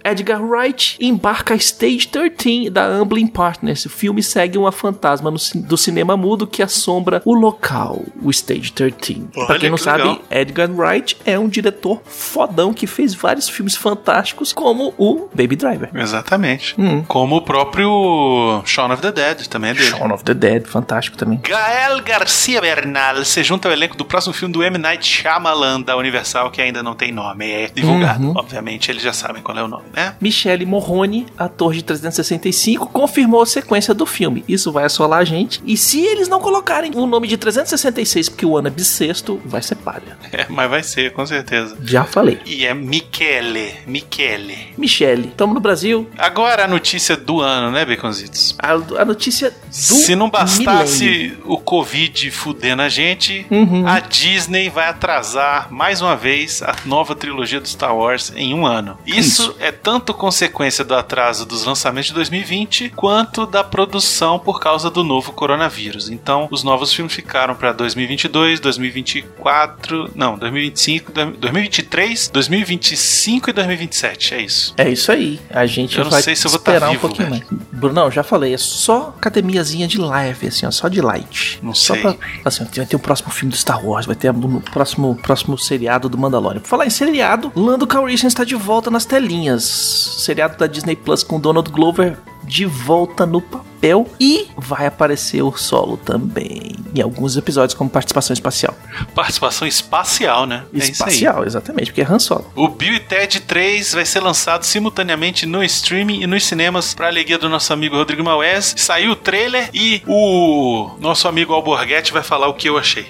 Edgar 0.04 0.42
Wright 0.42 0.96
embarca 1.00 1.54
a 1.54 1.56
Stage 1.56 2.08
13 2.08 2.68
da 2.70 2.84
Amblin 2.84 3.26
Partners. 3.26 3.86
O 3.86 3.90
filme 3.90 4.22
segue 4.22 4.58
uma 4.58 4.70
fantasma 4.70 5.32
do 5.54 5.76
cinema 5.76 6.16
mudo 6.16 6.46
que 6.46 6.62
assombra 6.62 7.22
o 7.24 7.34
local, 7.34 8.02
o 8.22 8.30
Stage 8.30 8.72
13. 8.72 9.28
pra 9.32 9.44
Olha 9.44 9.58
quem 9.58 9.70
não 9.70 9.76
que 9.76 9.82
sabe, 9.82 10.02
legal. 10.02 10.20
Edgar 10.30 10.70
Wright 10.70 11.16
é 11.24 11.38
um 11.38 11.48
diretor 11.48 12.02
fodão 12.04 12.74
que 12.74 12.86
fez 12.86 13.14
vários 13.14 13.48
filmes 13.48 13.76
fantásticos, 13.76 14.52
como 14.52 14.92
o 14.98 15.28
Baby 15.34 15.56
Driver. 15.56 15.90
Exatamente. 15.94 16.74
Hum. 16.78 17.02
Como 17.04 17.36
o 17.36 17.42
próprio 17.42 18.62
Shaun 18.64 18.92
of 18.92 19.00
the 19.00 19.12
Dead, 19.12 19.46
também 19.46 19.70
é 19.70 19.74
dele. 19.74 19.90
Shaun 19.90 20.12
of 20.12 20.24
the 20.24 20.34
Dead, 20.34 20.66
fantástico 20.66 21.16
também. 21.16 21.40
Gael 21.42 22.02
Garcia 22.02 22.60
Bernal 22.60 23.24
se 23.24 23.42
junta 23.42 23.68
ao 23.68 23.72
elenco 23.72 23.96
do 23.96 24.04
próximo 24.04 24.34
filme 24.34 24.52
do 24.52 24.62
M. 24.62 24.76
Night 24.76 25.06
Shyamalan 25.06 25.80
da 25.80 25.96
Universal, 25.96 26.50
que 26.50 26.60
ainda 26.60 26.82
não 26.82 26.94
tem 26.94 27.10
nome, 27.12 27.50
é 27.50 27.70
divulgado. 27.74 28.24
Uhum. 28.24 28.34
Obviamente, 28.36 28.90
eles 28.90 29.02
já 29.02 29.12
sabem 29.12 29.42
qual 29.42 29.56
é 29.56 29.62
o 29.62 29.68
nome, 29.68 29.84
né? 29.94 30.14
Michele 30.20 30.66
Morrone, 30.66 31.26
ator 31.38 31.72
de 31.74 31.82
365, 31.82 32.86
confirmou 32.88 33.42
a 33.42 33.46
sequência 33.46 33.94
do 33.94 34.04
filme. 34.06 34.44
Isso 34.48 34.70
vai 34.72 34.84
assolar 34.84 35.20
a 35.20 35.24
gente. 35.24 35.60
E 35.64 35.76
se 35.76 36.00
eles 36.04 36.28
não 36.28 36.40
colocarem 36.40 36.92
o 36.94 37.06
nome 37.06 37.28
de 37.28 37.36
366, 37.36 38.28
porque 38.28 38.46
o 38.46 38.56
ano 38.56 38.68
é 38.68 38.70
bissexto, 38.70 39.40
vai 39.44 39.62
ser 39.62 39.76
palha. 39.76 40.16
É, 40.32 40.46
mas 40.48 40.68
vai 40.70 40.82
ser, 40.82 41.12
com 41.12 41.24
certeza. 41.26 41.76
Já 41.84 42.04
falei. 42.04 42.40
E 42.44 42.64
é 42.66 42.74
Michele, 42.74 43.74
Michele. 43.86 44.74
Michele, 44.76 45.28
estamos 45.28 45.54
no 45.54 45.60
Brasil. 45.60 46.08
Agora 46.18 46.64
a 46.64 46.68
notícia 46.68 47.16
do 47.16 47.40
ano, 47.40 47.70
né, 47.70 47.84
Baconzitos? 47.84 48.56
A, 48.58 48.72
a 48.72 49.04
notícia 49.04 49.50
do 49.50 49.56
Se 49.70 50.14
não 50.16 50.28
bastasse 50.30 51.04
milênio. 51.04 51.38
o 51.44 51.58
Covid 51.58 52.30
fudendo 52.30 52.82
a 52.82 52.88
gente, 52.88 53.46
Uhum. 53.50 53.86
a 53.86 54.00
Disney 54.00 54.68
vai 54.68 54.88
atrasar 54.88 55.68
mais 55.70 56.00
uma 56.00 56.16
vez 56.16 56.62
a 56.62 56.74
nova 56.84 57.14
trilogia 57.14 57.60
do 57.60 57.68
Star 57.68 57.94
Wars 57.96 58.32
em 58.34 58.52
um 58.54 58.66
ano. 58.66 58.98
Isso, 59.06 59.54
é 59.60 59.70
tanto 59.84 60.14
consequência 60.14 60.82
do 60.82 60.94
atraso 60.94 61.44
dos 61.44 61.64
lançamentos 61.64 62.08
de 62.08 62.14
2020 62.14 62.88
quanto 62.96 63.44
da 63.44 63.62
produção 63.62 64.38
por 64.38 64.58
causa 64.58 64.90
do 64.90 65.04
novo 65.04 65.30
coronavírus. 65.32 66.08
Então, 66.08 66.48
os 66.50 66.64
novos 66.64 66.90
filmes 66.90 67.12
ficaram 67.12 67.54
para 67.54 67.70
2022, 67.70 68.60
2024, 68.60 70.10
não, 70.14 70.38
2025, 70.38 71.12
2023, 71.12 72.28
2025 72.28 73.50
e 73.50 73.52
2027. 73.52 74.34
É 74.34 74.40
isso. 74.42 74.74
É 74.78 74.88
isso 74.88 75.12
aí. 75.12 75.38
A 75.50 75.66
gente 75.66 75.98
Eu 75.98 76.04
não 76.04 76.10
vai 76.10 76.22
sei 76.22 76.34
se 76.34 76.46
eu 76.46 76.50
vou 76.50 76.58
tá 76.58 76.70
esperar 76.72 76.88
um 76.88 76.92
vivo, 76.92 77.06
pouquinho 77.06 77.30
velho. 77.30 77.46
mais. 77.50 77.62
Brunão, 77.70 78.10
já 78.10 78.22
falei, 78.22 78.54
é 78.54 78.58
só 78.58 79.14
academiazinha 79.18 79.86
de 79.86 79.98
live, 80.00 80.46
assim, 80.48 80.64
ó, 80.64 80.70
só 80.70 80.88
de 80.88 81.02
light. 81.02 81.58
Não 81.62 81.74
só 81.74 81.92
sei. 81.92 82.02
Pra, 82.02 82.16
assim, 82.46 82.66
vai 82.74 82.86
ter 82.86 82.96
o 82.96 82.98
próximo 82.98 83.30
filme 83.30 83.50
do 83.50 83.56
Star 83.58 83.84
Wars, 83.84 84.06
vai 84.06 84.16
ter 84.16 84.30
o 84.30 84.60
próximo, 84.60 85.14
próximo 85.16 85.58
seriado 85.58 86.08
do 86.08 86.16
Mandalorian. 86.16 86.60
Por 86.60 86.68
falar 86.68 86.86
em 86.86 86.90
seriado, 86.90 87.52
Lando 87.54 87.86
Calrissian 87.86 88.28
está 88.28 88.44
de 88.44 88.54
volta 88.54 88.90
nas 88.90 89.04
telinhas. 89.04 89.73
Seriado 89.74 90.56
da 90.56 90.66
Disney 90.66 90.96
Plus 90.96 91.22
com 91.22 91.40
Donald 91.40 91.70
Glover 91.70 92.16
de 92.44 92.66
volta 92.66 93.24
no 93.26 93.40
papel 93.40 94.06
e 94.20 94.48
vai 94.56 94.86
aparecer 94.86 95.42
o 95.42 95.56
solo 95.56 95.96
também 95.96 96.76
em 96.94 97.00
alguns 97.00 97.36
episódios 97.36 97.74
como 97.74 97.90
participação 97.90 98.32
espacial. 98.32 98.76
Participação 99.14 99.66
espacial, 99.66 100.46
né? 100.46 100.64
É 100.72 100.78
espacial, 100.78 101.44
exatamente, 101.44 101.86
porque 101.86 102.02
é 102.02 102.04
Han 102.04 102.18
Solo. 102.18 102.50
O 102.54 102.68
Bill 102.68 102.94
e 102.94 103.00
Ted 103.00 103.40
3 103.40 103.94
vai 103.94 104.04
ser 104.04 104.20
lançado 104.20 104.64
simultaneamente 104.64 105.46
no 105.46 105.62
streaming 105.64 106.22
e 106.22 106.26
nos 106.26 106.44
cinemas 106.44 106.94
para 106.94 107.08
alegria 107.08 107.38
do 107.38 107.48
nosso 107.48 107.72
amigo 107.72 107.96
Rodrigo 107.96 108.22
Maués. 108.22 108.74
Saiu 108.76 109.12
o 109.12 109.16
trailer 109.16 109.70
e 109.74 110.02
o 110.06 110.90
nosso 111.00 111.26
amigo 111.26 111.52
Alborguete 111.52 112.12
vai 112.12 112.22
falar 112.22 112.48
o 112.48 112.54
que 112.54 112.68
eu 112.68 112.78
achei. 112.78 113.06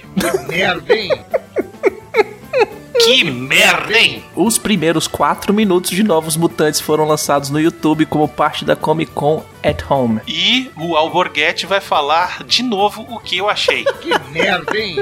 Merda, 0.49 0.95
hein? 0.95 1.11
Que 3.03 3.25
merda, 3.25 3.99
hein? 3.99 4.23
Os 4.37 4.57
primeiros 4.57 5.07
4 5.07 5.53
minutos 5.53 5.91
de 5.91 6.03
Novos 6.03 6.37
Mutantes 6.37 6.81
foram 6.81 7.07
lançados 7.07 7.51
no 7.51 7.61
YouTube 7.61 8.07
como 8.07 8.29
parte 8.29 8.65
da 8.65 8.77
Comic 8.77 9.13
Con 9.13 9.43
at 9.65 9.83
Home. 9.91 10.21
E 10.29 10.71
o 10.77 10.97
Alborguete 10.97 11.67
vai 11.67 11.81
falar 11.81 12.45
de 12.45 12.63
novo 12.63 13.03
o 13.09 13.19
que 13.19 13.37
eu 13.39 13.49
achei. 13.49 13.85
Que 14.05 14.11
merda, 14.33 14.77
hein? 14.77 14.97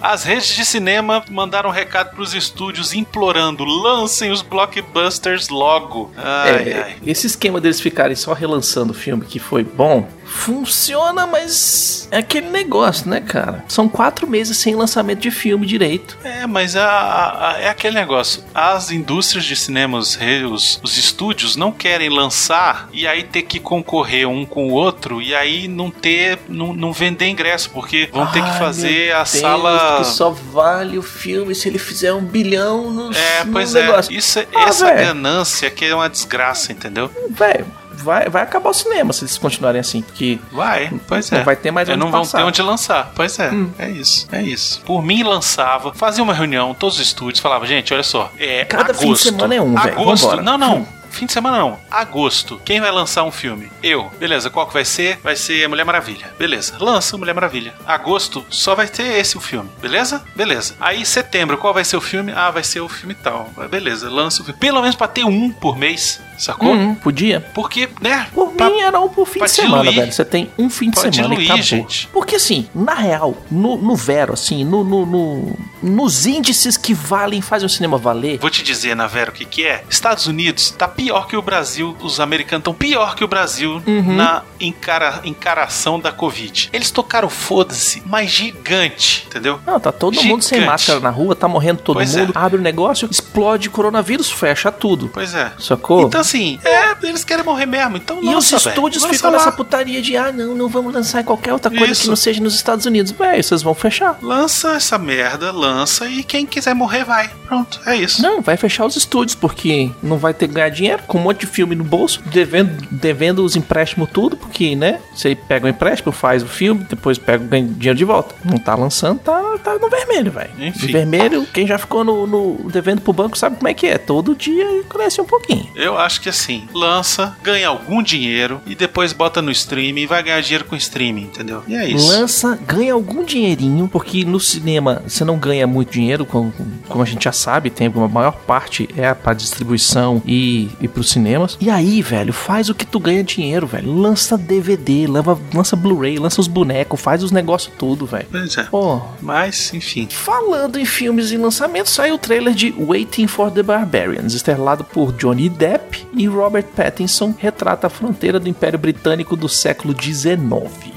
As 0.00 0.24
redes 0.24 0.48
de 0.56 0.64
cinema 0.64 1.22
mandaram 1.30 1.70
um 1.70 1.72
recado 1.72 2.10
para 2.12 2.22
os 2.22 2.34
estúdios 2.34 2.92
implorando: 2.92 3.64
lancem 3.64 4.32
os 4.32 4.42
blockbusters 4.42 5.48
logo. 5.48 6.10
Ai, 6.16 6.68
É, 6.70 6.82
ai. 6.82 6.96
Esse 7.06 7.26
esquema 7.28 7.60
deles 7.60 7.80
ficarem 7.80 8.16
só 8.16 8.32
relançando 8.32 8.90
o 8.92 8.94
filme 8.94 9.24
que 9.24 9.38
foi 9.38 9.62
bom 9.62 10.08
funciona, 10.24 11.26
mas 11.26 12.08
é 12.10 12.16
aquele 12.18 12.48
negócio, 12.48 13.08
né, 13.08 13.20
cara? 13.20 13.62
São 13.68 13.86
quatro 13.86 14.26
meses 14.26 14.56
sem 14.56 14.74
lançamento 14.74 15.20
de 15.20 15.30
filme 15.30 15.66
direito. 15.66 16.16
É, 16.24 16.46
mas 16.46 16.74
a- 16.74 16.88
a- 16.88 17.50
a- 17.52 17.58
é 17.60 17.68
aquele 17.68 17.94
negócio. 17.96 18.42
As 18.54 18.90
indústrias 18.90 19.44
de 19.44 19.54
cinemas, 19.54 20.18
os, 20.50 20.80
os 20.82 20.96
estúdios, 20.96 21.54
não 21.54 21.70
querem 21.70 22.08
lançar 22.08 22.88
e 22.94 23.06
aí 23.06 23.22
ter 23.24 23.42
que 23.42 23.60
concorrer 23.60 23.91
um 24.26 24.46
com 24.46 24.68
o 24.68 24.72
outro 24.72 25.20
e 25.20 25.34
aí 25.34 25.68
não 25.68 25.90
ter, 25.90 26.38
não, 26.48 26.72
não 26.72 26.92
vender 26.92 27.28
ingresso, 27.28 27.70
porque 27.70 28.08
vão 28.12 28.26
ter 28.26 28.42
que 28.42 28.48
Ai, 28.50 28.58
fazer 28.58 29.12
a 29.12 29.18
Deus, 29.18 29.28
sala. 29.28 29.96
Que 29.98 30.04
só 30.06 30.30
vale 30.30 30.96
o 30.98 31.02
filme 31.02 31.54
se 31.54 31.68
ele 31.68 31.78
fizer 31.78 32.12
um 32.12 32.22
bilhão 32.24 32.90
no, 32.90 33.12
É, 33.14 33.44
no 33.44 33.52
pois 33.52 33.72
negócio. 33.74 34.12
é. 34.12 34.16
Isso, 34.16 34.38
é- 34.38 34.46
Ah, 34.54 34.62
essa 34.68 34.86
velho. 34.86 35.06
ganância 35.08 35.70
que 35.70 35.84
é 35.84 35.94
uma 35.94 36.08
desgraça, 36.08 36.72
entendeu? 36.72 37.10
Velho, 37.30 37.66
vai, 37.94 38.28
vai 38.28 38.42
acabar 38.42 38.70
o 38.70 38.74
cinema 38.74 39.12
se 39.12 39.24
eles 39.24 39.36
continuarem 39.38 39.80
assim, 39.80 40.02
porque 40.02 40.38
Vai, 40.50 40.90
pois 41.06 41.30
Não 41.30 41.40
é. 41.40 41.44
vai 41.44 41.56
ter 41.56 41.70
mais 41.70 41.88
onde 41.88 41.98
não 41.98 42.10
vão 42.10 42.20
passar. 42.22 42.38
ter 42.38 42.44
onde 42.44 42.62
lançar. 42.62 43.12
Pois 43.14 43.38
é, 43.38 43.50
é 43.78 43.90
isso, 43.90 44.26
é 44.32 44.42
isso. 44.42 44.80
Por 44.86 45.02
mim, 45.04 45.22
lançava, 45.22 45.92
fazia 45.94 46.22
uma 46.24 46.34
reunião, 46.34 46.74
todos 46.74 46.96
os 46.98 47.06
estúdios, 47.06 47.40
falava, 47.40 47.66
gente, 47.66 47.92
olha 47.92 48.02
só, 48.02 48.32
é 48.38 48.64
Cada 48.64 48.92
fim 48.94 49.00
de 49.00 49.04
agosto. 49.06 49.22
semana 49.24 49.54
é 49.54 49.60
um, 49.60 49.74
velho, 49.74 50.00
Agosto, 50.00 50.40
não, 50.42 50.56
não. 50.58 50.86
Fim 51.12 51.26
de 51.26 51.32
semana 51.32 51.58
não. 51.58 51.78
Agosto. 51.90 52.60
Quem 52.64 52.80
vai 52.80 52.90
lançar 52.90 53.22
um 53.22 53.30
filme? 53.30 53.70
Eu. 53.82 54.10
Beleza, 54.18 54.50
qual 54.50 54.66
que 54.66 54.72
vai 54.72 54.84
ser? 54.84 55.18
Vai 55.22 55.36
ser 55.36 55.68
Mulher 55.68 55.84
Maravilha. 55.84 56.32
Beleza. 56.38 56.74
Lança 56.80 57.16
Mulher 57.16 57.34
Maravilha. 57.34 57.74
Agosto 57.86 58.44
só 58.50 58.74
vai 58.74 58.88
ter 58.88 59.18
esse 59.18 59.36
o 59.36 59.40
filme. 59.40 59.70
Beleza? 59.80 60.22
Beleza. 60.34 60.74
Aí 60.80 61.04
setembro, 61.04 61.58
qual 61.58 61.74
vai 61.74 61.84
ser 61.84 61.96
o 61.96 62.00
filme? 62.00 62.32
Ah, 62.34 62.50
vai 62.50 62.64
ser 62.64 62.80
o 62.80 62.88
filme 62.88 63.14
tal. 63.14 63.50
Beleza, 63.70 64.10
lança 64.10 64.42
o 64.42 64.44
filme. 64.44 64.58
Pelo 64.58 64.80
menos 64.80 64.96
pra 64.96 65.06
ter 65.06 65.24
um 65.24 65.50
por 65.50 65.76
mês, 65.76 66.20
sacou? 66.44 66.72
Hum, 66.72 66.94
podia. 66.94 67.40
Porque, 67.54 67.88
né? 68.00 68.26
Por 68.34 68.50
pra- 68.52 68.68
mim 68.70 68.80
era 68.80 68.98
um 69.00 69.08
por 69.08 69.26
fim 69.26 69.40
de 69.40 69.50
semana, 69.50 69.82
diluir. 69.84 69.98
velho. 70.00 70.12
Você 70.12 70.24
tem 70.24 70.50
um 70.58 70.68
fim 70.70 70.90
de 70.90 71.00
Pra 71.00 71.10
semana 71.12 71.34
e 71.34 71.36
diluir, 71.36 71.46
acabou. 71.48 71.62
gente. 71.62 72.08
Porque 72.12 72.36
assim, 72.36 72.66
na 72.74 72.94
real, 72.94 73.36
no, 73.50 73.76
no 73.76 73.94
Vero, 73.96 74.32
assim, 74.32 74.64
no, 74.64 74.82
no- 74.84 75.06
no- 75.06 75.56
nos 75.82 76.26
índices 76.26 76.76
que 76.76 76.94
valem, 76.94 77.40
fazem 77.40 77.66
o 77.66 77.68
cinema 77.70 77.98
valer, 77.98 78.38
Vou 78.38 78.50
te 78.50 78.62
dizer, 78.62 78.94
na 78.94 79.06
Vera, 79.06 79.30
o 79.30 79.32
que, 79.34 79.44
que 79.44 79.64
é? 79.66 79.82
Estados 79.90 80.26
Unidos 80.26 80.70
tá 80.70 80.86
pior 80.86 81.26
que 81.26 81.36
o 81.36 81.42
Brasil, 81.42 81.96
os 82.00 82.20
americanos 82.20 82.60
estão 82.62 82.74
pior 82.74 83.14
que 83.14 83.24
o 83.24 83.28
Brasil 83.28 83.82
Uhum. 83.86 84.14
na 84.16 84.42
encara, 84.60 85.20
encaração 85.24 85.98
da 85.98 86.12
Covid. 86.12 86.70
Eles 86.72 86.90
tocaram 86.90 87.28
foda-se, 87.28 88.02
mas 88.06 88.30
gigante, 88.30 89.24
entendeu? 89.26 89.58
Não, 89.66 89.80
tá 89.80 89.90
todo 89.90 90.22
mundo 90.22 90.42
sem 90.42 90.58
Gigante. 90.60 90.70
máscara 90.70 91.00
na 91.00 91.10
rua, 91.10 91.34
tá 91.34 91.48
morrendo 91.48 91.82
todo 91.82 91.96
Pois 91.96 92.14
é. 92.16 92.20
mundo. 92.20 92.32
Abre 92.34 92.58
o 92.58 92.62
negócio, 92.62 93.08
explode 93.10 93.68
coronavírus, 93.70 94.30
fecha 94.30 94.70
tudo. 94.70 95.08
Pois 95.12 95.34
é. 95.34 95.52
Sacou? 95.58 96.06
Então, 96.06 96.22
assim, 96.32 96.58
é, 96.64 96.94
eles 97.06 97.24
querem 97.24 97.44
morrer 97.44 97.66
mesmo. 97.66 97.96
Então, 97.96 98.20
e 98.22 98.26
lança, 98.26 98.56
os 98.56 98.64
velho. 98.64 98.74
estúdios 98.74 99.04
ficam 99.04 99.30
lá. 99.30 99.38
nessa 99.38 99.52
putaria 99.52 100.00
de, 100.00 100.16
ah, 100.16 100.32
não, 100.32 100.54
não 100.54 100.68
vamos 100.68 100.92
lançar 100.94 101.20
em 101.20 101.24
qualquer 101.24 101.52
outra 101.52 101.70
coisa 101.70 101.92
Isso. 101.92 102.02
que 102.02 102.08
não 102.08 102.16
seja 102.16 102.42
nos 102.42 102.54
Estados 102.54 102.86
Unidos. 102.86 103.12
Véi, 103.12 103.42
vocês 103.42 103.62
vão 103.62 103.74
fechar. 103.74 104.18
Lança 104.22 104.72
essa 104.74 104.98
merda, 104.98 105.52
lança 105.52 106.06
e 106.08 106.22
quem 106.22 106.46
quiser 106.46 106.74
morrer 106.74 107.04
vai. 107.04 107.30
Pronto, 107.46 107.80
é 107.86 107.96
isso. 107.96 108.22
Não, 108.22 108.40
vai 108.40 108.56
fechar 108.56 108.86
os 108.86 108.96
estúdios, 108.96 109.34
porque 109.34 109.90
não 110.02 110.16
vai 110.18 110.32
ter 110.32 110.48
que 110.48 110.54
ganhar 110.54 110.70
dinheiro, 110.70 111.02
com 111.06 111.18
um 111.18 111.22
monte 111.22 111.40
de 111.40 111.46
filme 111.46 111.74
no 111.74 111.84
bolso, 111.84 112.22
devendo, 112.26 112.86
devendo 112.90 113.44
os 113.44 113.56
empréstimos 113.56 114.08
tudo, 114.10 114.36
porque, 114.36 114.74
né? 114.74 115.00
Você 115.14 115.34
pega 115.34 115.66
o 115.66 115.68
empréstimo, 115.68 116.12
faz 116.12 116.42
o 116.42 116.46
filme, 116.46 116.84
depois 116.88 117.18
pega 117.18 117.44
ganha 117.44 117.66
dinheiro 117.66 117.98
de 117.98 118.04
volta. 118.04 118.34
Não 118.44 118.56
tá 118.58 118.74
lançando, 118.74 119.18
tá, 119.20 119.58
tá 119.62 119.78
no 119.78 119.88
vermelho, 119.90 120.30
velho. 120.32 120.50
Enfim. 120.58 120.86
No 120.86 120.92
vermelho, 120.92 121.46
quem 121.52 121.66
já 121.66 121.76
ficou 121.78 122.04
no, 122.04 122.26
no- 122.26 122.70
devendo 122.70 123.00
pro 123.02 123.12
banco 123.12 123.36
sabe 123.36 123.56
como 123.56 123.68
é 123.68 123.74
que 123.74 123.86
é. 123.86 123.98
Todo 123.98 124.34
dia 124.34 124.82
cresce 124.88 125.20
um 125.20 125.24
pouquinho. 125.26 125.68
Eu 125.74 125.98
acho 125.98 126.20
que 126.22 126.28
assim, 126.28 126.68
lança, 126.72 127.36
ganha 127.42 127.68
algum 127.68 128.00
dinheiro 128.00 128.60
e 128.64 128.76
depois 128.76 129.12
bota 129.12 129.42
no 129.42 129.50
streaming 129.50 130.02
e 130.02 130.06
vai 130.06 130.22
ganhar 130.22 130.40
dinheiro 130.40 130.64
com 130.64 130.76
streaming, 130.76 131.24
entendeu? 131.24 131.64
E 131.66 131.74
é 131.74 131.88
isso. 131.88 132.06
Lança, 132.06 132.58
ganha 132.64 132.94
algum 132.94 133.24
dinheirinho, 133.24 133.88
porque 133.88 134.24
no 134.24 134.38
cinema 134.38 135.02
você 135.06 135.24
não 135.24 135.36
ganha 135.36 135.66
muito 135.66 135.90
dinheiro, 135.90 136.24
como, 136.24 136.52
como 136.88 137.02
a 137.02 137.06
gente 137.06 137.24
já 137.24 137.32
sabe, 137.32 137.70
tem 137.70 137.88
a 137.88 138.08
maior 138.08 138.32
parte 138.46 138.88
é 138.96 139.12
pra 139.12 139.34
distribuição 139.34 140.22
e, 140.24 140.70
e 140.80 140.86
pros 140.86 141.10
cinemas. 141.10 141.58
E 141.60 141.68
aí, 141.68 142.00
velho, 142.00 142.32
faz 142.32 142.68
o 142.68 142.74
que 142.74 142.86
tu 142.86 143.00
ganha 143.00 143.24
dinheiro, 143.24 143.66
velho. 143.66 143.92
Lança 143.92 144.38
DVD, 144.38 145.06
lança, 145.08 145.38
lança 145.52 145.76
Blu-ray, 145.76 146.18
lança 146.18 146.40
os 146.40 146.46
bonecos, 146.46 147.00
faz 147.00 147.24
os 147.24 147.32
negócios 147.32 147.72
tudo, 147.76 148.06
velho. 148.06 148.26
Pois 148.30 148.56
é. 148.56 148.62
Pô, 148.64 149.00
Mas, 149.20 149.74
enfim. 149.74 150.06
Falando 150.08 150.78
em 150.78 150.84
filmes 150.84 151.32
e 151.32 151.36
lançamentos, 151.36 151.92
saiu 151.92 152.14
o 152.14 152.18
trailer 152.18 152.54
de 152.54 152.72
Waiting 152.78 153.26
for 153.26 153.50
the 153.50 153.62
Barbarians, 153.62 154.34
estrelado 154.34 154.84
por 154.84 155.12
Johnny 155.12 155.48
Depp 155.48 156.06
e 156.14 156.26
Robert 156.26 156.64
Pattinson, 156.76 157.34
retrata 157.38 157.86
a 157.86 157.90
fronteira 157.90 158.38
do 158.40 158.48
Império 158.48 158.78
Britânico 158.78 159.36
do 159.36 159.48
século 159.48 159.94
XIX. 160.00 160.40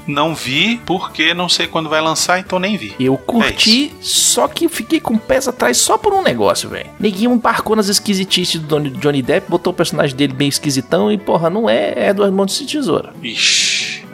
Não 0.06 0.34
vi, 0.34 0.80
porque 0.86 1.34
não 1.34 1.48
sei 1.48 1.66
quando 1.66 1.88
vai 1.88 2.00
lançar, 2.00 2.38
então 2.38 2.58
nem 2.58 2.76
vi. 2.76 2.94
Eu 3.00 3.16
curti, 3.16 3.92
só 4.00 4.46
que 4.48 4.68
fiquei 4.68 5.00
com 5.00 5.16
pés 5.18 5.48
atrás 5.48 5.76
só 5.78 5.98
por 5.98 6.12
um 6.12 6.22
negócio, 6.22 6.68
velho. 6.68 6.88
Neguinho 7.00 7.32
embarcou 7.32 7.74
nas 7.76 7.88
esquisitices 7.88 8.60
do 8.60 8.78
Johnny- 8.90 9.22
Depp, 9.26 9.50
botou 9.50 9.72
o 9.72 9.76
personagem 9.76 10.14
dele 10.14 10.32
bem 10.32 10.46
esquisitão 10.48 11.10
e, 11.10 11.18
porra, 11.18 11.50
não 11.50 11.68
é 11.68 12.10
Edward 12.10 12.32
Mãos 12.34 12.56
de 12.56 12.66
Tesoura. 12.66 13.12
Ixi, 13.22 13.65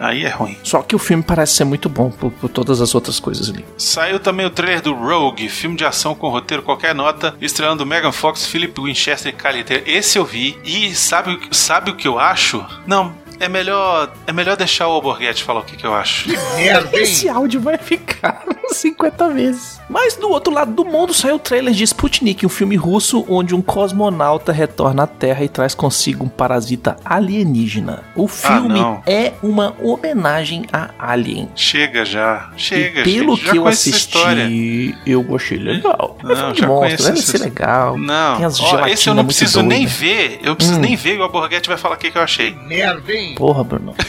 aí 0.02 0.25
é 0.25 0.28
ruim. 0.28 0.56
Só 0.62 0.82
que 0.82 0.97
o 0.97 0.99
filme 0.99 1.23
parece 1.23 1.54
ser 1.54 1.64
muito 1.64 1.88
bom 1.88 2.11
por, 2.11 2.30
por 2.32 2.49
todas 2.49 2.80
as 2.80 2.94
outras 2.94 3.21
coisas 3.21 3.49
ali. 3.49 3.64
Saiu 3.78 4.18
também 4.18 4.44
o 4.44 4.50
trailer 4.50 4.82
do 4.82 4.94
Rogue, 4.94 5.49
filme 5.49 5.76
de 5.76 5.85
ação 5.85 6.14
com 6.14 6.28
roteiro 6.28 6.62
qualquer 6.62 6.94
nota, 6.94 7.35
estrelando 7.40 7.87
Megan 7.87 8.12
Fox, 8.12 8.47
Philip 8.47 8.78
Winchester 8.80 9.32
e 9.32 9.62
Taylor. 9.62 9.85
Esse 9.87 10.18
eu 10.18 10.25
vi. 10.25 10.59
E 10.64 10.94
sabe, 10.94 11.38
sabe 11.50 11.90
o 11.90 11.97
que 11.97 12.09
eu 12.09 12.18
acho? 12.18 12.64
Não, 12.87 13.14
é 13.42 13.49
melhor, 13.49 14.12
é 14.26 14.32
melhor 14.32 14.56
deixar 14.56 14.87
o 14.88 14.92
Alborguete 14.92 15.42
falar 15.42 15.61
o 15.61 15.64
que, 15.64 15.76
que 15.76 15.84
eu 15.84 15.94
acho. 15.94 16.28
Merda, 16.56 16.96
hein? 16.96 17.02
Esse 17.02 17.28
áudio 17.28 17.61
vai 17.61 17.76
ficar 17.76 18.44
50 18.72 19.28
vezes. 19.30 19.80
Mas 19.88 20.16
do 20.16 20.28
outro 20.30 20.52
lado 20.52 20.72
do 20.72 20.84
mundo 20.84 21.12
saiu 21.12 21.34
o 21.37 21.38
trailer 21.38 21.75
de 21.75 21.84
Sputnik, 21.84 22.46
um 22.46 22.49
filme 22.49 22.76
russo 22.76 23.26
onde 23.28 23.54
um 23.54 23.61
cosmonauta 23.61 24.52
retorna 24.52 25.02
à 25.02 25.06
Terra 25.06 25.44
e 25.44 25.49
traz 25.49 25.75
consigo 25.75 26.25
um 26.25 26.28
parasita 26.28 26.96
alienígena. 27.04 28.02
O 28.14 28.26
filme 28.28 28.78
não. 28.80 29.02
é 29.06 29.32
uma 29.42 29.75
homenagem 29.82 30.64
a 30.72 30.90
Alien. 30.99 31.49
Chega 31.54 32.04
já, 32.04 32.50
chega, 32.56 33.00
e 33.00 33.04
pelo 33.04 33.34
gente. 33.37 33.44
Já 33.46 33.52
que 33.52 33.58
eu 33.58 33.62
conheço 33.64 33.88
essa 33.88 33.96
história. 33.96 34.44
assisti, 34.44 34.94
eu 35.04 35.37
achei 35.37 35.58
legal. 35.58 36.16
é 36.22 36.26
Não, 36.26 36.34
filme 36.37 36.52
de 36.54 36.66
monstro, 36.66 37.04
deve 37.06 37.20
ser 37.22 37.38
legal. 37.38 37.99
Não, 37.99 38.37
Tem 38.37 38.44
as 38.46 38.61
ó, 38.61 38.87
esse 38.87 39.08
eu 39.08 39.14
não 39.14 39.25
preciso 39.25 39.62
nem 39.62 39.84
ver. 39.84 40.38
Eu 40.42 40.54
preciso 40.56 40.78
Hum. 40.78 40.80
nem 40.82 40.96
ver 40.96 41.16
e 41.16 41.18
o 41.18 41.22
Alborguete 41.25 41.68
vai 41.68 41.76
falar 41.76 41.96
o 41.96 41.99
que, 41.99 42.11
que 42.11 42.16
eu 42.16 42.22
achei. 42.22 42.54
Merda, 42.66 43.12
hein? 43.12 43.31
Porra, 43.36 43.64
Bruno. 43.64 43.94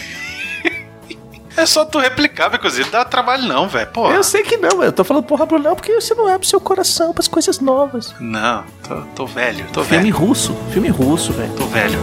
É 1.55 1.67
só 1.67 1.85
tu 1.85 1.99
replicar, 1.99 2.49
Becozinho. 2.49 2.85
Não 2.85 2.91
dá 2.91 3.05
trabalho 3.05 3.43
não, 3.43 3.67
velho. 3.67 3.87
Eu 4.11 4.23
sei 4.23 4.41
que 4.41 4.57
não, 4.57 4.71
velho. 4.71 4.85
Eu 4.85 4.91
tô 4.91 5.03
falando 5.03 5.23
porra, 5.23 5.45
Bruno, 5.45 5.63
não, 5.65 5.75
porque 5.75 5.93
você 5.93 6.15
não 6.15 6.27
abre 6.27 6.47
seu 6.47 6.59
coração 6.59 7.13
pras 7.13 7.27
coisas 7.27 7.59
novas. 7.59 8.13
Não, 8.19 8.63
tô, 8.87 9.01
tô 9.15 9.25
velho, 9.27 9.63
tô 9.71 9.83
Filme 9.83 10.11
velho, 10.11 10.17
russo, 10.17 10.55
filme 10.71 10.89
russo, 10.89 11.31
velho. 11.31 11.53
tô 11.55 11.65
velho. 11.65 11.99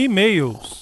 E-mails. 0.00 0.79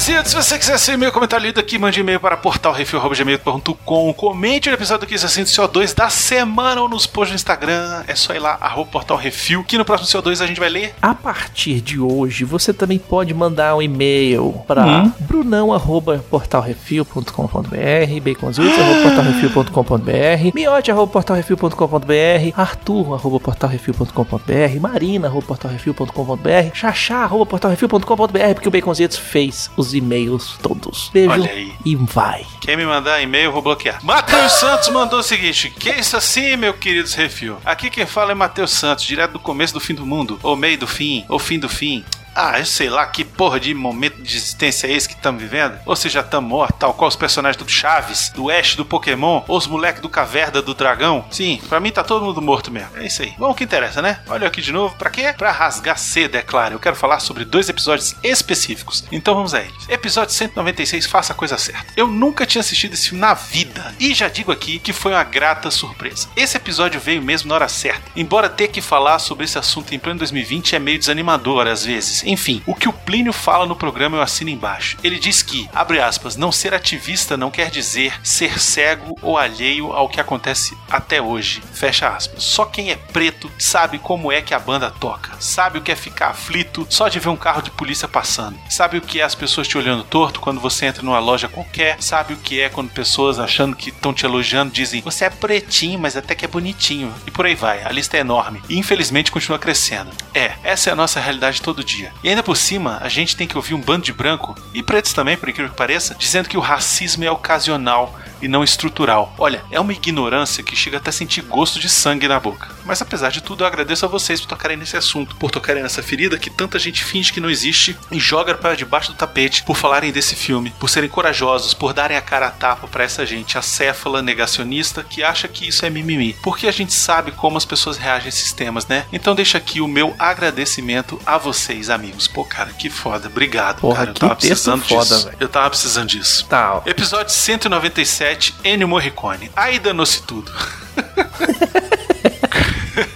Se 0.00 0.14
você 0.34 0.58
quiser 0.58 0.78
ser 0.78 0.92
e-mail 0.94 1.12
comentário 1.12 1.44
lido 1.46 1.60
aqui, 1.60 1.78
mande 1.78 2.00
e-mail 2.00 2.18
para 2.18 2.34
portalrefil.gmail.com. 2.36 4.12
Comente 4.14 4.70
o 4.70 4.72
episódio 4.72 5.06
do 5.06 5.08
15 5.10 5.26
assim 5.26 5.42
do 5.42 5.48
CO2 5.48 5.94
da 5.94 6.08
semana 6.08 6.80
ou 6.80 6.88
nos 6.88 7.06
posts 7.06 7.32
no 7.32 7.36
Instagram. 7.36 8.02
É 8.08 8.14
só 8.14 8.32
ir 8.34 8.38
lá, 8.38 8.56
arroba 8.60 8.90
portalrefil, 8.90 9.62
que 9.62 9.76
no 9.76 9.84
próximo 9.84 10.08
CO2 10.22 10.40
a 10.42 10.46
gente 10.46 10.58
vai 10.58 10.70
ler. 10.70 10.94
A 11.02 11.14
partir 11.14 11.82
de 11.82 12.00
hoje, 12.00 12.44
você 12.44 12.72
também 12.72 12.98
pode 12.98 13.34
mandar 13.34 13.76
um 13.76 13.82
e-mail 13.82 14.54
para 14.66 14.86
Hum. 14.86 15.12
brunão@portalrefil.com.br, 15.20 18.20
baconzitos@portalrefil.com.br, 18.24 20.54
miote@portalrefil.com.br, 20.54 22.52
arthur@portalrefil.com.br, 22.56 24.80
marina@portalrefil.com.br, 24.80 26.74
xaxá@portalrefil.com.br, 26.74 28.54
porque 28.54 28.68
o 28.68 28.70
Baconzitos 28.70 29.18
fez 29.18 29.70
os 29.76 29.89
e-mails 29.94 30.58
todos. 30.62 31.10
Beijo 31.12 31.30
Olha 31.30 31.50
aí. 31.50 31.72
e 31.84 31.96
vai. 31.96 32.46
Quer 32.60 32.76
me 32.76 32.84
mandar 32.84 33.20
e-mail, 33.22 33.46
eu 33.46 33.52
vou 33.52 33.62
bloquear. 33.62 34.04
Matheus 34.04 34.52
Santos 34.52 34.88
mandou 34.88 35.20
o 35.20 35.22
seguinte: 35.22 35.70
Que 35.70 35.90
isso 35.90 36.16
assim, 36.16 36.56
meu 36.56 36.74
queridos 36.74 37.14
refil? 37.14 37.56
Aqui 37.64 37.90
quem 37.90 38.06
fala 38.06 38.32
é 38.32 38.34
Matheus 38.34 38.70
Santos, 38.70 39.04
direto 39.04 39.32
do 39.32 39.38
começo 39.38 39.74
do 39.74 39.80
fim 39.80 39.94
do 39.94 40.06
mundo, 40.06 40.38
ou 40.42 40.56
meio 40.56 40.78
do 40.78 40.86
fim, 40.86 41.24
ou 41.28 41.38
fim 41.38 41.58
do 41.58 41.68
fim. 41.68 42.04
Ah, 42.42 42.58
eu 42.58 42.64
sei 42.64 42.88
lá 42.88 43.04
que 43.04 43.22
porra 43.22 43.60
de 43.60 43.74
momento 43.74 44.22
de 44.22 44.34
existência 44.34 44.86
é 44.86 44.92
esse 44.92 45.06
que 45.06 45.14
estamos 45.14 45.42
vivendo. 45.42 45.78
Ou 45.84 45.94
se 45.94 46.08
já 46.08 46.20
estamos 46.20 46.48
mortos, 46.48 46.78
tal 46.78 46.94
qual 46.94 47.06
os 47.06 47.14
personagens 47.14 47.62
do 47.62 47.70
Chaves, 47.70 48.30
do 48.34 48.50
Ash, 48.50 48.76
do 48.76 48.84
Pokémon, 48.84 49.42
ou 49.46 49.58
os 49.58 49.66
moleques 49.66 50.00
do 50.00 50.08
Caverna 50.08 50.62
do 50.62 50.72
Dragão. 50.72 51.22
Sim, 51.30 51.60
pra 51.68 51.78
mim 51.78 51.90
tá 51.90 52.02
todo 52.02 52.24
mundo 52.24 52.40
morto 52.40 52.70
mesmo. 52.70 52.96
É 52.96 53.04
isso 53.04 53.20
aí. 53.20 53.34
Bom, 53.36 53.50
o 53.50 53.54
que 53.54 53.64
interessa, 53.64 54.00
né? 54.00 54.20
Olha 54.26 54.46
aqui 54.46 54.62
de 54.62 54.72
novo. 54.72 54.96
Pra 54.96 55.10
quê? 55.10 55.34
Pra 55.36 55.52
rasgar 55.52 55.98
cedo, 55.98 56.36
é 56.36 56.40
claro. 56.40 56.76
Eu 56.76 56.80
quero 56.80 56.96
falar 56.96 57.20
sobre 57.20 57.44
dois 57.44 57.68
episódios 57.68 58.16
específicos. 58.24 59.04
Então 59.12 59.34
vamos 59.34 59.52
a 59.52 59.60
eles. 59.60 59.86
Episódio 59.90 60.32
196, 60.32 61.04
Faça 61.04 61.34
a 61.34 61.36
Coisa 61.36 61.58
Certa. 61.58 61.92
Eu 61.94 62.06
nunca 62.06 62.46
tinha 62.46 62.60
assistido 62.60 62.94
esse 62.94 63.10
filme 63.10 63.20
na 63.20 63.34
vida. 63.34 63.94
E 64.00 64.14
já 64.14 64.28
digo 64.28 64.50
aqui 64.50 64.78
que 64.78 64.94
foi 64.94 65.12
uma 65.12 65.24
grata 65.24 65.70
surpresa. 65.70 66.26
Esse 66.34 66.56
episódio 66.56 66.98
veio 66.98 67.20
mesmo 67.20 67.50
na 67.50 67.56
hora 67.56 67.68
certa. 67.68 68.10
Embora 68.16 68.48
ter 68.48 68.68
que 68.68 68.80
falar 68.80 69.18
sobre 69.18 69.44
esse 69.44 69.58
assunto 69.58 69.94
em 69.94 69.98
pleno 69.98 70.20
2020 70.20 70.74
é 70.74 70.78
meio 70.78 70.98
desanimador 70.98 71.66
às 71.66 71.84
vezes. 71.84 72.29
Enfim, 72.30 72.62
o 72.64 72.76
que 72.76 72.88
o 72.88 72.92
Plínio 72.92 73.32
fala 73.32 73.66
no 73.66 73.74
programa 73.74 74.16
eu 74.16 74.22
assino 74.22 74.50
embaixo. 74.50 74.96
Ele 75.02 75.18
diz 75.18 75.42
que, 75.42 75.68
abre 75.74 75.98
aspas, 75.98 76.36
não 76.36 76.52
ser 76.52 76.72
ativista 76.72 77.36
não 77.36 77.50
quer 77.50 77.70
dizer 77.70 78.14
ser 78.22 78.60
cego 78.60 79.16
ou 79.20 79.36
alheio 79.36 79.92
ao 79.92 80.08
que 80.08 80.20
acontece 80.20 80.78
até 80.88 81.20
hoje. 81.20 81.60
Fecha 81.72 82.08
aspas. 82.08 82.44
Só 82.44 82.64
quem 82.64 82.92
é 82.92 82.94
preto 82.94 83.50
sabe 83.58 83.98
como 83.98 84.30
é 84.30 84.40
que 84.40 84.54
a 84.54 84.60
banda 84.60 84.92
toca. 84.92 85.32
Sabe 85.40 85.78
o 85.78 85.82
que 85.82 85.90
é 85.90 85.96
ficar 85.96 86.28
aflito 86.28 86.86
só 86.88 87.08
de 87.08 87.18
ver 87.18 87.30
um 87.30 87.36
carro 87.36 87.62
de 87.62 87.70
polícia 87.72 88.06
passando. 88.06 88.56
Sabe 88.70 88.98
o 88.98 89.00
que 89.00 89.20
é 89.20 89.24
as 89.24 89.34
pessoas 89.34 89.66
te 89.66 89.76
olhando 89.76 90.04
torto 90.04 90.40
quando 90.40 90.60
você 90.60 90.86
entra 90.86 91.02
numa 91.02 91.18
loja 91.18 91.48
qualquer. 91.48 92.00
Sabe 92.00 92.34
o 92.34 92.36
que 92.36 92.60
é 92.60 92.68
quando 92.68 92.90
pessoas 92.90 93.40
achando 93.40 93.74
que 93.74 93.90
estão 93.90 94.14
te 94.14 94.24
elogiando 94.24 94.72
dizem 94.72 95.02
você 95.02 95.24
é 95.24 95.30
pretinho, 95.30 95.98
mas 95.98 96.16
até 96.16 96.36
que 96.36 96.44
é 96.44 96.48
bonitinho. 96.48 97.12
E 97.26 97.30
por 97.32 97.44
aí 97.44 97.56
vai. 97.56 97.82
A 97.82 97.90
lista 97.90 98.16
é 98.16 98.20
enorme. 98.20 98.62
E 98.68 98.78
infelizmente 98.78 99.32
continua 99.32 99.58
crescendo. 99.58 100.12
É, 100.32 100.52
essa 100.62 100.90
é 100.90 100.92
a 100.92 100.96
nossa 100.96 101.18
realidade 101.18 101.60
todo 101.60 101.82
dia. 101.82 102.09
E 102.22 102.28
ainda 102.28 102.42
por 102.42 102.56
cima, 102.56 102.98
a 103.00 103.08
gente 103.08 103.36
tem 103.36 103.46
que 103.46 103.56
ouvir 103.56 103.74
um 103.74 103.80
bando 103.80 104.04
de 104.04 104.12
branco, 104.12 104.54
e 104.74 104.82
pretos 104.82 105.12
também, 105.12 105.36
por 105.36 105.48
incrível 105.48 105.70
que 105.70 105.76
pareça, 105.76 106.14
dizendo 106.14 106.48
que 106.48 106.56
o 106.56 106.60
racismo 106.60 107.24
é 107.24 107.30
ocasional 107.30 108.14
e 108.40 108.48
não 108.48 108.64
estrutural. 108.64 109.34
Olha, 109.38 109.62
é 109.70 109.78
uma 109.80 109.92
ignorância 109.92 110.62
que 110.62 110.76
chega 110.76 110.96
até 110.98 111.10
a 111.10 111.12
sentir 111.12 111.42
gosto 111.42 111.78
de 111.78 111.88
sangue 111.88 112.28
na 112.28 112.38
boca. 112.40 112.68
Mas 112.84 113.00
apesar 113.02 113.30
de 113.30 113.40
tudo, 113.42 113.62
eu 113.62 113.66
agradeço 113.66 114.04
a 114.04 114.08
vocês 114.08 114.40
por 114.40 114.48
tocarem 114.48 114.76
nesse 114.76 114.96
assunto, 114.96 115.36
por 115.36 115.50
tocarem 115.50 115.82
nessa 115.82 116.02
ferida 116.02 116.38
que 116.38 116.50
tanta 116.50 116.78
gente 116.78 117.04
finge 117.04 117.32
que 117.32 117.40
não 117.40 117.50
existe 117.50 117.96
e 118.10 118.18
joga 118.18 118.54
para 118.54 118.74
debaixo 118.74 119.12
do 119.12 119.16
tapete, 119.16 119.62
por 119.62 119.76
falarem 119.76 120.12
desse 120.12 120.34
filme, 120.34 120.72
por 120.78 120.88
serem 120.88 121.08
corajosos, 121.08 121.74
por 121.74 121.92
darem 121.92 122.16
a 122.16 122.22
cara 122.22 122.48
a 122.48 122.50
tapa 122.50 122.86
para 122.88 123.04
essa 123.04 123.24
gente 123.26 123.58
acéfala, 123.58 124.22
negacionista, 124.22 125.02
que 125.04 125.22
acha 125.22 125.46
que 125.48 125.68
isso 125.68 125.84
é 125.84 125.90
mimimi. 125.90 126.36
Porque 126.42 126.66
a 126.66 126.72
gente 126.72 126.92
sabe 126.92 127.32
como 127.32 127.56
as 127.56 127.64
pessoas 127.64 127.96
reagem 127.96 128.26
a 128.26 128.28
esses 128.28 128.52
temas, 128.52 128.86
né? 128.86 129.04
Então 129.12 129.34
deixa 129.34 129.58
aqui 129.58 129.80
o 129.80 129.88
meu 129.88 130.14
agradecimento 130.18 131.20
a 131.24 131.38
vocês, 131.38 131.90
amigos. 131.90 132.26
Pô, 132.26 132.44
cara, 132.44 132.70
que 132.72 132.90
foda. 132.90 133.28
Obrigado, 133.28 133.80
Porra, 133.80 133.98
cara. 133.98 134.10
Eu 134.10 134.14
tava 134.14 134.36
precisando 134.36 134.84
foda, 134.84 135.04
disso. 135.14 135.24
velho. 135.26 135.36
Eu 135.40 135.48
tava 135.48 135.70
precisando 135.70 136.08
disso. 136.08 136.46
Tá, 136.46 136.74
ó. 136.76 136.82
Episódio 136.88 137.32
197, 137.32 138.29
Ennio 138.64 138.88
Morricone. 138.88 139.50
Aí 139.56 139.78
danou-se 139.78 140.22
tudo. 140.22 140.50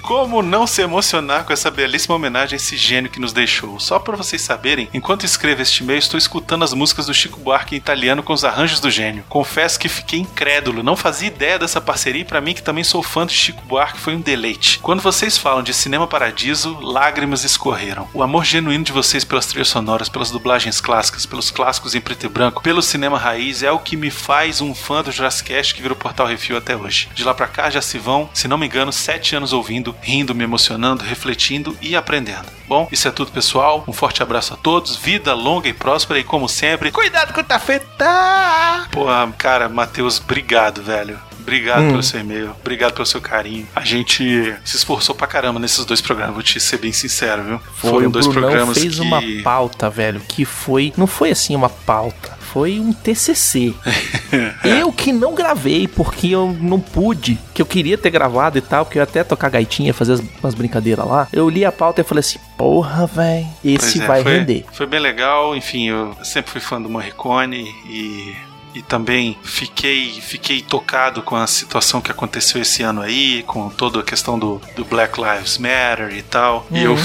Como 0.04 0.42
não 0.42 0.66
se 0.66 0.82
emocionar 0.82 1.44
com 1.44 1.52
essa 1.54 1.70
belíssima 1.70 2.14
homenagem 2.14 2.56
a 2.56 2.56
esse 2.56 2.76
gênio 2.76 3.10
que 3.10 3.18
nos 3.18 3.32
deixou? 3.32 3.80
Só 3.80 3.98
para 3.98 4.18
vocês 4.18 4.42
saberem, 4.42 4.86
enquanto 4.92 5.24
escrevo 5.24 5.62
este 5.62 5.82
e-mail, 5.82 5.98
estou 5.98 6.18
escutando 6.18 6.62
as 6.62 6.74
músicas 6.74 7.06
do 7.06 7.14
Chico 7.14 7.40
Buarque 7.40 7.74
em 7.74 7.78
italiano 7.78 8.22
com 8.22 8.34
os 8.34 8.44
arranjos 8.44 8.80
do 8.80 8.90
gênio. 8.90 9.24
Confesso 9.30 9.78
que 9.78 9.88
fiquei 9.88 10.20
incrédulo, 10.20 10.82
não 10.82 10.94
fazia 10.94 11.28
ideia 11.28 11.58
dessa 11.58 11.80
parceria 11.80 12.20
e 12.20 12.24
para 12.24 12.42
mim 12.42 12.52
que 12.52 12.62
também 12.62 12.84
sou 12.84 13.02
fã 13.02 13.24
de 13.24 13.32
Chico 13.32 13.64
Buarque 13.64 13.98
foi 13.98 14.14
um 14.14 14.20
deleite. 14.20 14.78
Quando 14.80 15.00
vocês 15.00 15.38
falam 15.38 15.62
de 15.62 15.72
Cinema 15.72 16.06
Paradiso, 16.06 16.78
lágrimas 16.82 17.42
escorreram. 17.42 18.06
O 18.12 18.22
amor 18.22 18.44
genuíno 18.44 18.84
de 18.84 18.92
vocês 18.92 19.24
pelas 19.24 19.46
trilhas 19.46 19.68
sonoras, 19.68 20.10
pelas 20.10 20.30
dublagens 20.30 20.82
clássicas, 20.82 21.24
pelos 21.24 21.50
clássicos 21.50 21.94
em 21.94 22.00
preto 22.02 22.26
e 22.26 22.28
branco, 22.28 22.62
pelo 22.62 22.82
cinema 22.82 23.16
raiz 23.18 23.62
é 23.62 23.72
o 23.72 23.78
que 23.78 23.96
me 23.96 24.10
faz 24.10 24.60
um 24.60 24.74
fã 24.74 25.02
do 25.02 25.10
Jurassic 25.10 25.72
que 25.72 25.80
virou 25.80 25.96
Portal 25.96 26.26
Refil 26.26 26.58
até 26.58 26.76
hoje. 26.76 27.08
De 27.14 27.24
lá 27.24 27.32
pra 27.32 27.46
cá 27.46 27.70
já 27.70 27.80
se 27.80 27.96
vão, 27.96 28.28
se 28.34 28.46
não 28.46 28.58
me 28.58 28.66
engano, 28.66 28.92
sete 28.92 29.34
anos 29.34 29.54
ouvindo, 29.54 29.93
rindo, 30.00 30.34
me 30.34 30.44
emocionando, 30.44 31.02
refletindo 31.04 31.76
e 31.80 31.94
aprendendo. 31.96 32.46
Bom, 32.66 32.88
isso 32.90 33.06
é 33.06 33.10
tudo, 33.10 33.30
pessoal. 33.30 33.84
Um 33.86 33.92
forte 33.92 34.22
abraço 34.22 34.54
a 34.54 34.56
todos, 34.56 34.96
vida 34.96 35.34
longa 35.34 35.68
e 35.68 35.72
próspera 35.72 36.18
e 36.18 36.24
como 36.24 36.48
sempre, 36.48 36.90
cuidado 36.90 37.32
com 37.32 37.40
o 37.40 37.44
tafetá! 37.44 38.86
Pô, 38.90 39.06
cara, 39.36 39.68
Matheus, 39.68 40.20
obrigado, 40.20 40.82
velho. 40.82 41.18
Obrigado 41.40 41.82
Hum. 41.82 41.90
pelo 41.90 42.02
seu 42.02 42.20
e-mail, 42.20 42.52
obrigado 42.58 42.94
pelo 42.94 43.04
seu 43.04 43.20
carinho. 43.20 43.68
A 43.76 43.82
gente 43.84 44.56
se 44.64 44.76
esforçou 44.76 45.14
pra 45.14 45.26
caramba 45.26 45.60
nesses 45.60 45.84
dois 45.84 46.00
programas, 46.00 46.32
vou 46.34 46.42
te 46.42 46.58
ser 46.58 46.78
bem 46.78 46.90
sincero, 46.90 47.42
viu? 47.42 47.60
Foi, 47.74 48.06
o 48.06 48.10
dois 48.10 48.26
Brunão 48.26 48.48
programas 48.48 48.78
fez 48.78 48.94
que 48.94 49.00
uma 49.02 49.20
pauta, 49.42 49.90
velho, 49.90 50.20
que 50.26 50.46
foi. 50.46 50.94
Não 50.96 51.06
foi 51.06 51.30
assim 51.32 51.54
uma 51.54 51.68
pauta, 51.68 52.32
foi 52.54 52.78
um 52.78 52.92
TCC. 52.92 53.74
eu 54.64 54.92
que 54.92 55.12
não 55.12 55.34
gravei, 55.34 55.88
porque 55.88 56.28
eu 56.28 56.56
não 56.60 56.78
pude, 56.78 57.36
que 57.52 57.60
eu 57.60 57.66
queria 57.66 57.98
ter 57.98 58.10
gravado 58.10 58.56
e 58.56 58.60
tal, 58.60 58.86
que 58.86 58.96
eu 58.96 59.00
ia 59.00 59.04
até 59.04 59.24
tocar 59.24 59.48
gaitinha, 59.50 59.92
fazer 59.92 60.12
as- 60.14 60.22
umas 60.40 60.54
brincadeiras 60.54 61.04
lá. 61.06 61.26
Eu 61.32 61.48
li 61.50 61.64
a 61.64 61.72
pauta 61.72 62.00
e 62.00 62.04
falei 62.04 62.20
assim: 62.20 62.38
porra, 62.56 63.06
velho, 63.08 63.46
esse 63.64 64.00
é, 64.00 64.06
vai 64.06 64.22
foi, 64.22 64.38
render. 64.38 64.64
Foi 64.72 64.86
bem 64.86 65.00
legal, 65.00 65.56
enfim, 65.56 65.88
eu 65.88 66.16
sempre 66.22 66.52
fui 66.52 66.60
fã 66.60 66.80
do 66.80 66.88
Morricone 66.88 67.74
e, 67.88 68.32
e 68.76 68.82
também 68.82 69.36
fiquei, 69.42 70.12
fiquei 70.20 70.62
tocado 70.62 71.22
com 71.22 71.34
a 71.34 71.46
situação 71.48 72.00
que 72.00 72.10
aconteceu 72.10 72.62
esse 72.62 72.82
ano 72.84 73.00
aí, 73.02 73.42
com 73.48 73.68
toda 73.68 73.98
a 73.98 74.02
questão 74.04 74.38
do, 74.38 74.60
do 74.76 74.84
Black 74.84 75.20
Lives 75.20 75.58
Matter 75.58 76.14
e 76.16 76.22
tal. 76.22 76.66
E 76.70 76.82
eu 76.84 76.92
Uhum. 76.92 76.96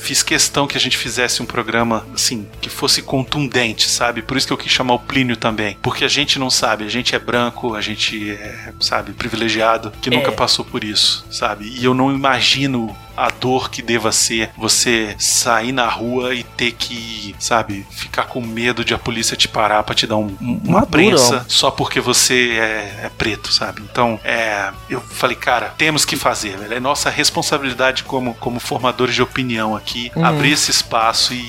Fi- 0.00 0.10
fiz 0.10 0.22
questão 0.22 0.66
que 0.66 0.76
a 0.76 0.80
gente 0.80 0.96
fizesse 0.96 1.42
um 1.42 1.46
programa, 1.46 2.06
assim, 2.14 2.46
que 2.60 2.68
fosse 2.68 3.02
contundente, 3.02 3.88
sabe? 3.88 4.22
Por 4.22 4.36
isso 4.36 4.46
que 4.46 4.52
eu 4.52 4.56
quis 4.58 4.72
chamar 4.72 4.94
o 4.94 4.98
Plínio 4.98 5.36
também. 5.36 5.76
Porque 5.82 6.04
a 6.04 6.08
gente 6.08 6.38
não 6.38 6.50
sabe, 6.50 6.84
a 6.84 6.88
gente 6.88 7.14
é 7.14 7.18
branco, 7.18 7.74
a 7.74 7.80
gente 7.80 8.30
é, 8.30 8.72
sabe, 8.80 9.12
privilegiado, 9.12 9.92
que 10.02 10.10
nunca 10.10 10.30
É. 10.30 10.34
passou 10.34 10.64
por 10.64 10.82
isso, 10.84 11.24
sabe? 11.30 11.68
E 11.68 11.84
eu 11.84 11.94
não 11.94 12.12
imagino 12.12 12.96
a 13.26 13.30
dor 13.30 13.70
que 13.70 13.82
deva 13.82 14.10
ser 14.12 14.50
você 14.56 15.14
sair 15.18 15.72
na 15.72 15.86
rua 15.88 16.34
e 16.34 16.42
ter 16.42 16.72
que, 16.72 17.34
sabe, 17.38 17.86
ficar 17.90 18.24
com 18.24 18.40
medo 18.40 18.84
de 18.84 18.94
a 18.94 18.98
polícia 18.98 19.36
te 19.36 19.46
parar 19.48 19.82
pra 19.82 19.94
te 19.94 20.06
dar 20.06 20.16
um- 20.16 20.36
um- 20.40 20.60
uma 20.64 20.86
prensa 20.86 21.44
só 21.48 21.70
porque 21.70 22.00
você 22.00 22.52
é, 22.58 23.00
é 23.06 23.10
preto, 23.16 23.52
sabe? 23.52 23.82
Então, 23.82 24.18
é, 24.24 24.70
eu 24.88 25.00
falei, 25.00 25.36
cara, 25.36 25.74
temos 25.76 26.04
que 26.04 26.16
fazer, 26.16 26.56
velho. 26.56 26.74
É 26.74 26.80
nossa 26.80 27.10
responsabilidade 27.10 28.04
como, 28.04 28.34
como 28.34 28.58
formadores 28.60 29.14
de 29.14 29.22
opinião 29.22 29.76
aqui, 29.76 30.10
Uhum. 30.16 30.24
abrir 30.24 30.52
esse 30.52 30.70
espaço 30.70 31.34
e 31.34 31.44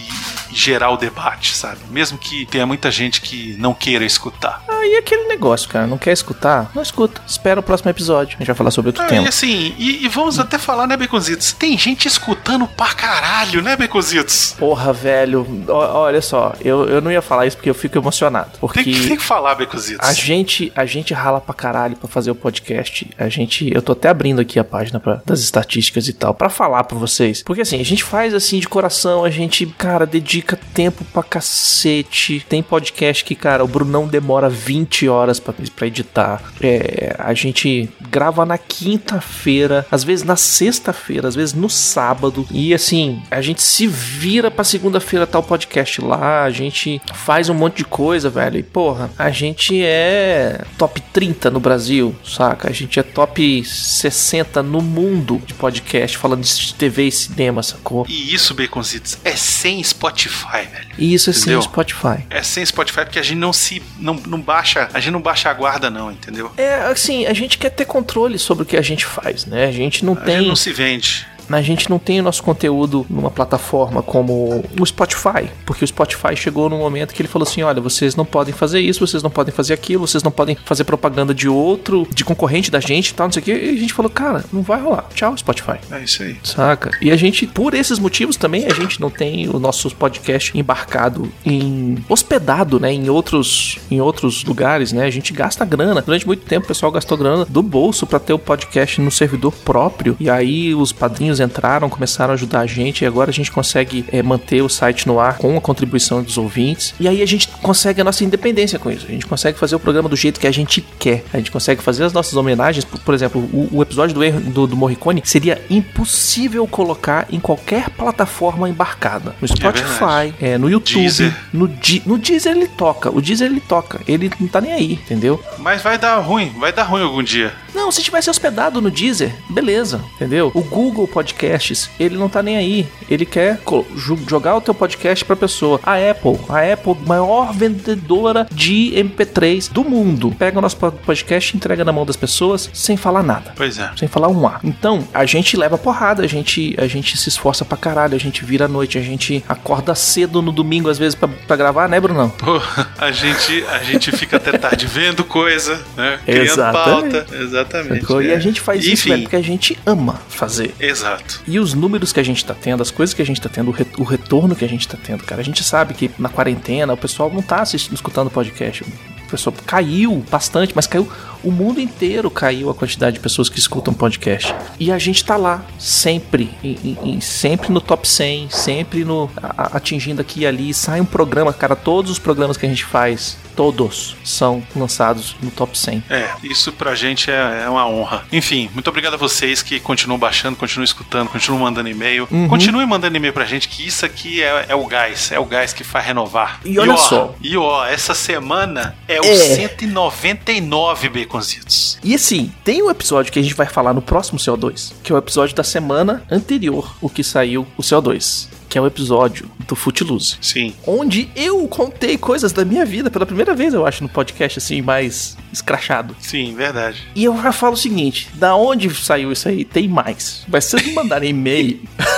gerar 0.54 0.92
o 0.92 0.98
debate, 0.98 1.56
sabe? 1.56 1.80
Mesmo 1.90 2.18
que 2.18 2.46
tenha 2.46 2.66
muita 2.66 2.90
gente 2.92 3.22
que 3.22 3.56
não 3.60 3.74
queira 3.74 4.04
escutar. 4.06 4.64
Aí 4.68 4.96
aquele 4.98 5.26
negócio, 5.28 5.70
cara, 5.70 5.86
não 5.88 5.98
quer 5.98 6.12
escutar? 6.12 6.72
Não 6.74 6.82
escuta. 6.82 7.22
Espera 7.28 7.60
o 7.60 7.64
próximo 7.64 7.90
episódio. 7.92 8.36
A 8.36 8.38
gente 8.40 8.48
vai 8.48 8.56
falar 8.56 8.72
sobre 8.72 8.90
outro 8.90 9.04
Ah, 9.04 9.08
tema. 9.08 9.26
e 9.26 9.28
assim, 9.30 9.74
e, 9.78 10.04
e 10.06 10.08
vamos 10.08 10.40
até 10.40 10.58
falar, 10.58 10.88
né, 10.88 10.98
Beconzitos? 10.98 11.54
Tem 11.54 11.78
gente 11.78 12.08
escutando 12.08 12.68
pra 12.68 12.94
caralho, 12.94 13.62
né, 13.62 13.76
Beconzitos? 13.76 14.56
Porra, 14.58 14.92
velho, 14.92 15.46
ó- 15.68 16.00
olha 16.02 16.22
só, 16.22 16.54
eu, 16.62 16.88
eu 16.88 17.02
não 17.02 17.12
ia 17.12 17.22
falar 17.22 17.46
isso 17.46 17.58
porque 17.58 17.70
eu 17.70 17.76
fico 17.76 17.98
emocionado. 17.98 18.52
Porque 18.60 18.84
Tem 18.84 18.94
que, 18.94 19.08
tem 19.08 19.18
que 19.18 19.24
falar, 19.24 19.56
Beconzitos. 19.56 20.08
a 20.08 20.14
gente, 20.14 20.72
a 20.76 20.86
gente 20.86 21.14
rala 21.14 21.40
pra 21.40 21.54
caralho 21.54 21.96
pra 21.96 22.08
fazer 22.08 22.32
o 22.32 22.36
podcast. 22.36 23.08
A 23.18 23.30
gente, 23.30 23.72
eu 23.74 23.82
tô 23.82 23.92
até 23.92 24.10
abrindo 24.10 24.42
aqui 24.42 24.60
a 24.60 24.64
página 24.64 25.00
pra- 25.00 25.22
das 25.26 25.40
estatísticas 25.42 26.08
e 26.08 26.14
tal, 26.14 26.34
pra 26.34 26.50
falar 26.50 26.84
pra 26.86 26.98
vocês. 26.98 27.44
Porque 27.44 27.62
assim, 27.62 27.80
a 27.80 27.86
gente 27.86 28.04
faz 28.04 28.34
assim 28.34 28.60
de 28.60 28.68
coração, 28.68 29.24
a 29.24 29.30
gente, 29.30 29.66
cara, 29.78 30.06
dedica 30.06 30.41
tempo 30.74 31.04
pra 31.06 31.24
cacete. 31.24 32.46
Tem 32.48 32.62
podcast 32.62 33.24
que, 33.24 33.36
cara, 33.36 33.64
o 33.64 33.68
Brunão 33.68 34.08
demora 34.08 34.50
20 34.50 35.08
horas 35.08 35.40
pra 35.40 35.88
editar. 35.88 36.42
É, 36.62 37.16
a 37.18 37.34
gente 37.34 37.90
grava 38.10 38.46
na 38.46 38.58
quinta-feira, 38.58 39.86
às 39.92 40.04
vezes 40.04 40.26
na 40.26 40.36
sexta-feira, 40.36 41.28
às 41.28 41.36
vezes 41.36 41.54
no 41.54 41.70
sábado. 41.70 42.48
E 42.52 42.74
assim, 42.74 43.22
a 43.30 43.42
gente 43.42 43.62
se 43.62 43.88
vira 43.88 44.52
pra 44.52 44.64
segunda-feira 44.64 45.28
tá 45.28 45.40
o 45.40 45.44
podcast 45.44 46.02
lá, 46.02 46.44
a 46.44 46.50
gente 46.50 47.02
faz 47.14 47.50
um 47.50 47.54
monte 47.54 47.78
de 47.78 47.86
coisa, 47.86 48.30
velho. 48.30 48.58
E 48.58 48.64
porra, 48.64 49.10
a 49.18 49.30
gente 49.30 49.82
é 49.82 50.64
top 50.78 51.02
30 51.14 51.50
no 51.50 51.60
Brasil, 51.60 52.16
saca? 52.26 52.70
A 52.70 52.74
gente 52.74 53.00
é 53.00 53.04
top 53.04 53.64
60 53.64 54.62
no 54.64 54.82
mundo 54.82 55.42
de 55.46 55.54
podcast 55.54 56.18
falando 56.18 56.44
de 56.44 56.74
TV 56.74 57.08
e 57.08 57.12
cinema, 57.12 57.64
sacou? 57.64 58.06
E 58.10 58.34
isso, 58.34 58.54
Baconzitos, 58.54 59.18
é 59.24 59.36
sem 59.36 59.82
Spotify, 59.84 60.31
velho. 60.32 60.88
E 60.98 61.14
isso 61.14 61.30
é 61.30 61.34
sem 61.34 61.42
Entendeu? 61.44 61.62
Spotify. 61.62 62.26
É 62.30 62.42
sem 62.44 62.66
Spotify 62.66 63.02
porque 63.06 63.20
a 63.20 63.24
gente 63.24 63.38
não 63.38 63.54
se. 63.54 63.82
Não, 64.00 64.14
não 64.14 64.40
baixa. 64.42 64.90
A 64.94 65.00
gente 65.00 65.12
não 65.12 65.22
baixa 65.22 65.50
a 65.50 65.54
guarda, 65.54 65.90
não, 65.90 66.12
entendeu? 66.12 66.52
É, 66.58 66.76
assim, 66.84 67.26
a 67.26 67.34
gente 67.34 67.58
quer 67.58 67.70
ter 67.70 67.86
controle 67.86 68.38
sobre 68.40 68.64
o 68.64 68.66
que 68.66 68.78
a 68.78 68.82
gente 68.82 69.06
faz, 69.06 69.46
né? 69.46 69.66
A 69.66 69.72
gente 69.72 70.04
não 70.06 70.14
A 70.14 70.18
tem. 70.18 70.38
gente 70.40 70.48
não 70.48 70.56
se 70.56 70.72
vende. 70.72 71.28
A 71.58 71.62
gente 71.62 71.90
não 71.90 72.00
tem 72.00 72.20
o 72.20 72.24
nosso 72.24 72.44
conteúdo 72.44 73.06
numa 73.10 73.32
plataforma 73.32 74.02
como 74.02 74.64
o 74.80 74.86
Spotify, 74.86 75.50
porque 75.66 75.84
o 75.84 75.88
Spotify 75.88 76.36
chegou 76.36 76.70
num 76.70 76.80
momento 76.80 77.14
que 77.14 77.22
ele 77.22 77.30
falou 77.30 77.48
assim: 77.48 77.62
olha, 77.64 77.82
vocês 77.82 78.16
não 78.16 78.26
podem 78.26 78.54
fazer 78.54 78.80
isso, 78.80 79.06
vocês 79.06 79.24
não 79.24 79.30
podem 79.30 79.54
fazer 79.54 79.74
aquilo, 79.74 80.08
vocês 80.08 80.24
não 80.24 80.32
podem 80.32 80.56
fazer 80.66 80.84
propaganda 80.84 81.34
de 81.34 81.48
outro, 81.48 82.08
de 82.14 82.24
concorrente 82.24 82.72
da 82.72 82.80
gente 82.80 83.10
e 83.10 83.14
tal, 83.14 83.28
não 83.28 83.32
sei 83.32 83.42
o 83.42 83.46
que. 83.46 83.52
E 83.52 83.70
a 83.70 83.80
gente 83.80 83.94
falou, 83.94 84.10
cara, 84.10 84.44
não 84.52 84.62
vai 84.62 84.82
rolar. 84.82 85.06
Tchau, 85.14 85.36
Spotify. 85.38 85.80
É 85.92 86.04
isso 86.04 86.24
aí. 86.24 86.38
Saca? 86.44 86.92
E 87.02 87.12
a 87.12 87.16
gente, 87.16 87.46
por 87.48 87.74
esses 87.74 88.00
motivos 88.00 88.38
também, 88.38 88.66
a 88.66 88.74
gente 88.74 89.00
não 89.00 89.10
tem 89.10 89.50
o 89.50 89.60
nosso 89.60 89.90
podcast 89.96 90.58
embarcado 90.58 91.32
em 91.46 92.04
hospedado, 92.08 92.80
né, 92.80 92.92
em 92.92 93.10
outros 93.10 93.80
em 93.90 94.00
outros 94.00 94.44
lugares, 94.44 94.92
né? 94.92 95.06
A 95.06 95.10
gente 95.10 95.34
gasta 95.34 95.66
grana. 95.66 96.02
Durante 96.02 96.26
muito 96.26 96.46
tempo 96.46 96.66
o 96.66 96.68
pessoal 96.68 96.92
gastou 96.92 97.18
grana 97.18 97.46
do 97.46 97.62
bolso 97.62 98.06
para 98.06 98.20
ter 98.20 98.34
o 98.34 98.40
podcast 98.40 99.02
no 99.02 99.12
servidor 99.12 99.52
próprio. 99.52 100.16
E 100.20 100.30
aí 100.30 100.74
os 100.74 100.92
padrinhos 100.92 101.40
entraram, 101.42 101.90
começaram 101.90 102.32
a 102.32 102.34
ajudar 102.36 102.62
a 102.62 102.66
gente 102.66 103.02
e 103.04 103.06
agora 103.08 103.30
a 103.30 103.34
gente 103.34 103.52
consegue 103.52 104.06
é, 104.12 104.22
manter 104.24 104.62
o 104.62 104.70
site 104.70 105.08
no 105.08 105.20
ar 105.20 105.38
com 105.38 105.58
a 105.58 105.62
contribuição 105.62 106.22
dos 106.24 106.38
ouvintes. 106.38 106.94
E 107.00 107.08
aí 107.08 107.22
a 107.22 107.26
gente 107.26 107.48
consegue 107.62 108.00
a 108.02 108.04
nossa 108.04 108.24
independência 108.24 108.78
com 108.80 108.90
isso. 108.92 109.06
A 109.08 109.12
gente 109.12 109.26
consegue 109.26 109.58
fazer 109.58 109.76
o 109.76 109.80
programa 109.80 110.08
do 110.08 110.16
jeito 110.16 110.40
que 110.40 110.48
a 110.48 110.52
gente 110.52 110.82
quer. 111.00 111.24
A 111.34 111.38
gente 111.38 111.52
consegue 111.52 111.82
fazer 111.82 112.04
as 112.04 112.14
nossas 112.14 112.36
homenagens. 112.36 112.86
Por, 112.86 113.00
por 113.00 113.14
exemplo, 113.14 113.42
o, 113.54 113.70
o 113.78 113.82
episódio 113.82 114.14
do, 114.16 114.24
erro- 114.24 114.40
do, 114.40 114.68
do 114.68 114.76
Morricone 114.78 115.22
seria 115.26 115.62
impossível 115.70 116.66
colocar 116.68 117.28
em 117.32 117.40
qualquer 117.40 117.90
plataforma 117.92 118.70
embarcada. 118.70 119.36
No 119.42 119.48
Spotify, 119.48 120.32
verdade. 120.32 120.36
é, 120.42 120.58
no 120.58 120.70
YouTube, 120.70 121.02
Deezer. 121.02 121.36
no, 121.54 121.68
Di- 121.68 122.02
no 122.06 122.18
Deezer 122.18 122.56
ele 122.56 122.68
toca. 122.68 123.10
O 123.10 123.22
Deezer 123.22 123.48
ele 123.52 123.60
toca. 123.62 124.00
Ele 124.08 124.32
não 124.40 124.48
tá 124.48 124.62
nem 124.62 124.72
aí, 124.74 124.94
entendeu? 124.94 125.42
Mas 125.58 125.82
vai 125.82 125.98
dar 125.98 126.18
ruim, 126.20 126.52
vai 126.60 126.72
dar 126.72 126.84
ruim 126.84 127.02
algum 127.04 127.22
dia. 127.24 127.54
Não, 127.74 127.92
se 127.92 128.02
tivesse 128.04 128.30
hospedado 128.30 128.82
no 128.82 128.92
Deezer, 128.92 129.34
beleza, 129.50 130.02
entendeu? 130.16 130.52
O 130.54 130.62
Google 130.62 131.08
Podcasts, 131.22 131.90
ele 132.00 132.18
não 132.18 132.28
tá 132.28 132.42
nem 132.42 132.58
aí. 132.58 132.88
Ele 133.10 133.26
quer 133.26 133.60
jogar 133.96 134.56
o 134.56 134.62
teu 134.62 134.74
podcast 134.74 135.24
pra 135.24 135.36
pessoa. 135.36 135.80
A 135.84 135.94
Apple, 135.96 136.38
a 136.50 136.74
Apple, 136.74 136.96
maior 137.06 137.54
vendedora 137.54 138.48
de 138.52 138.92
MP3 138.96 139.72
do 139.72 139.84
mundo, 139.84 140.34
pega 140.38 140.58
o 140.58 140.62
nosso 140.62 140.78
po- 140.78 140.92
podcast 140.92 141.54
e 141.54 141.58
entrega 141.58 141.86
na 141.86 141.92
mão 141.92 142.06
das 142.06 142.16
pessoas 142.16 142.70
sem 142.74 142.98
falar 142.98 143.22
nada. 143.22 143.54
Pois 143.56 143.78
é. 143.78 143.92
Sem 143.96 144.08
falar 144.08 144.30
um 144.30 144.48
A. 144.48 144.60
Então, 144.64 145.08
a 145.14 145.26
gente 145.26 145.56
leva 145.56 145.78
porrada, 145.78 146.24
a 146.24 146.28
gente, 146.28 146.76
a 146.80 146.88
gente 146.88 147.16
se 147.18 147.30
esforça 147.30 147.64
pra 147.64 147.78
caralho, 147.78 148.16
a 148.16 148.20
gente 148.20 148.44
vira 148.44 148.66
à 148.66 148.68
noite, 148.68 148.98
a 148.98 149.02
gente 149.02 149.44
acorda 149.48 149.94
cedo 149.94 150.42
no 150.42 150.52
domingo, 150.52 150.90
às 150.90 150.98
vezes, 150.98 151.14
pra, 151.16 151.28
pra 151.28 151.56
gravar, 151.56 151.88
né, 151.88 152.00
Brunão? 152.00 152.30
Pô, 152.30 152.60
a 152.98 153.12
gente, 153.12 153.64
a 153.70 153.80
gente 153.84 154.12
fica 154.12 154.38
até 154.38 154.58
tarde 154.58 154.88
vendo 154.88 155.24
coisa, 155.24 155.80
né? 155.96 156.20
Criando 156.26 156.46
Exatamente. 156.46 157.12
pauta. 157.14 157.36
Exatamente. 157.36 158.14
E 158.24 158.32
é. 158.32 158.36
a 158.36 158.40
gente 158.40 158.60
faz 158.60 158.84
isso, 158.84 158.94
Enfim, 158.94 159.10
velho, 159.12 159.22
porque 159.24 159.36
a 159.36 159.42
gente 159.44 159.78
ama 159.86 160.20
fazer. 160.30 160.74
Exato. 160.80 161.11
E 161.48 161.60
os 161.60 161.74
números 161.74 162.12
que 162.14 162.20
a 162.20 162.24
gente 162.24 162.44
tá 162.46 162.54
tendo, 162.54 162.82
as 162.82 162.92
coisas 162.92 163.14
que 163.14 163.22
a 163.22 163.26
gente 163.26 163.42
tá 163.42 163.50
tendo, 163.50 163.70
o, 163.70 163.72
re- 163.72 163.86
o 163.98 164.04
retorno 164.04 164.56
que 164.56 164.64
a 164.66 164.70
gente 164.70 164.88
tá 164.88 164.98
tendo, 165.02 165.24
cara. 165.24 165.42
A 165.42 165.44
gente 165.44 165.64
sabe 165.64 165.94
que 165.94 166.12
na 166.20 166.30
quarentena 166.30 166.94
o 166.94 166.98
pessoal 166.98 167.32
não 167.32 167.42
tá 167.42 167.62
assistindo, 167.62 167.94
escutando 167.96 168.30
podcast. 168.30 168.84
O 168.84 169.30
pessoal 169.32 169.56
caiu 169.66 170.24
bastante, 170.30 170.74
mas 170.76 170.88
caiu. 170.88 171.08
O 171.44 171.52
mundo 171.52 171.80
inteiro 171.80 172.30
caiu 172.30 172.70
a 172.70 172.74
quantidade 172.76 173.16
de 173.16 173.20
pessoas 173.20 173.50
que 173.50 173.60
escutam 173.60 173.94
podcast. 173.94 174.54
E 174.80 174.92
a 174.92 174.98
gente 174.98 175.24
tá 175.26 175.36
lá, 175.38 175.64
sempre. 175.80 176.50
em- 176.64 176.78
em- 176.84 176.98
em- 177.16 177.22
sempre 177.22 177.72
no 177.72 177.82
top 177.82 178.08
100, 178.08 178.50
sempre 178.50 179.04
no 179.04 179.30
a- 179.42 179.78
atingindo 179.78 180.22
aqui 180.22 180.42
e 180.42 180.46
ali. 180.48 180.74
Sai 180.74 181.00
um 181.02 181.06
programa, 181.06 181.52
cara. 181.54 181.76
Todos 181.76 182.12
os 182.12 182.20
programas 182.20 182.58
que 182.58 182.66
a 182.66 182.70
gente 182.70 182.86
faz, 182.86 183.38
todos 183.56 184.16
são 184.24 184.64
lançados 184.76 185.36
no 185.42 185.50
top 185.52 185.78
100. 185.78 186.04
É, 186.10 186.30
isso 186.44 186.72
pra 186.72 186.96
gente 186.96 187.30
é, 187.30 187.64
é 187.66 187.70
uma 187.70 187.88
honra. 187.88 188.24
Enfim, 188.32 188.70
muito 188.74 188.90
obrigado 188.90 189.14
a 189.16 189.18
vocês 189.18 189.62
que 189.62 189.80
continuam 189.80 190.20
baixando, 190.20 190.56
continuam 190.58 190.84
escutando, 190.86 191.30
continuam 191.30 191.62
mandando 191.64 191.90
e-mail. 191.90 192.28
Uhum. 192.32 192.48
Continuem 192.48 192.86
mandando 192.88 193.16
e-mail 193.18 193.34
pra 193.34 193.46
gente, 193.46 193.68
que 193.68 193.86
isso 193.86 194.06
aqui 194.06 194.42
é, 194.42 194.66
é 194.70 194.76
o 194.76 194.86
gás, 194.86 195.32
é 195.32 195.40
o 195.40 195.46
gás 195.46 195.74
que 195.74 195.84
faz 195.84 196.06
renovar. 196.06 196.60
E 196.66 196.78
olha 196.80 196.94
ó, 196.94 196.98
só. 196.98 197.36
E 197.42 197.56
ó, 197.58 197.86
essa 197.86 198.14
semana 198.14 198.96
é 199.08 199.20
o 199.20 199.26
É. 199.26 199.36
199 199.36 201.10
Baconzitos. 201.32 201.98
E 202.04 202.14
assim, 202.14 202.52
tem 202.64 202.84
um 202.84 202.90
episódio 202.90 203.32
que 203.32 203.40
a 203.40 203.42
gente 203.42 203.56
vai 203.56 203.66
falar 203.66 203.94
no 203.94 204.02
próximo 204.02 204.38
CO2, 204.38 204.92
que 205.02 205.12
é 205.12 205.16
o 205.16 205.18
episódio 205.18 205.56
da 205.56 205.64
semana 205.64 206.24
anterior, 206.30 206.94
o 207.02 207.10
que 207.10 207.24
saiu 207.24 207.66
o 207.78 207.82
CO2, 207.82 208.48
que 208.68 208.78
é 208.78 208.82
o 208.82 208.86
episódio 208.86 209.50
do 209.68 209.76
Footloose. 209.76 210.38
Sim. 210.42 210.74
Onde 210.86 211.30
eu 211.36 211.66
contei 211.68 212.18
coisas 212.18 212.52
da 212.52 212.66
minha 212.66 212.86
vida 212.86 213.10
pela 213.10 213.26
primeira 213.26 213.56
vez, 213.56 213.74
eu 213.74 213.86
acho, 213.86 214.04
no 214.04 214.10
podcast 214.10 214.60
assim, 214.60 214.82
mais 214.82 215.38
escrachado. 215.54 216.16
Sim, 216.20 216.54
verdade. 216.54 217.08
E 217.16 217.24
eu 217.24 217.42
já 217.42 217.52
falo 217.52 217.74
o 217.74 217.78
seguinte: 217.78 218.30
da 218.34 218.56
onde 218.56 218.94
saiu 218.94 219.32
isso 219.32 219.48
aí? 219.48 219.64
Tem 219.64 219.88
mais. 219.88 220.44
Mas 220.48 220.66
se 220.66 220.72
vocês 220.72 220.88
me 220.88 220.94
mandarem 220.94 221.30
e-mail, 221.30 221.80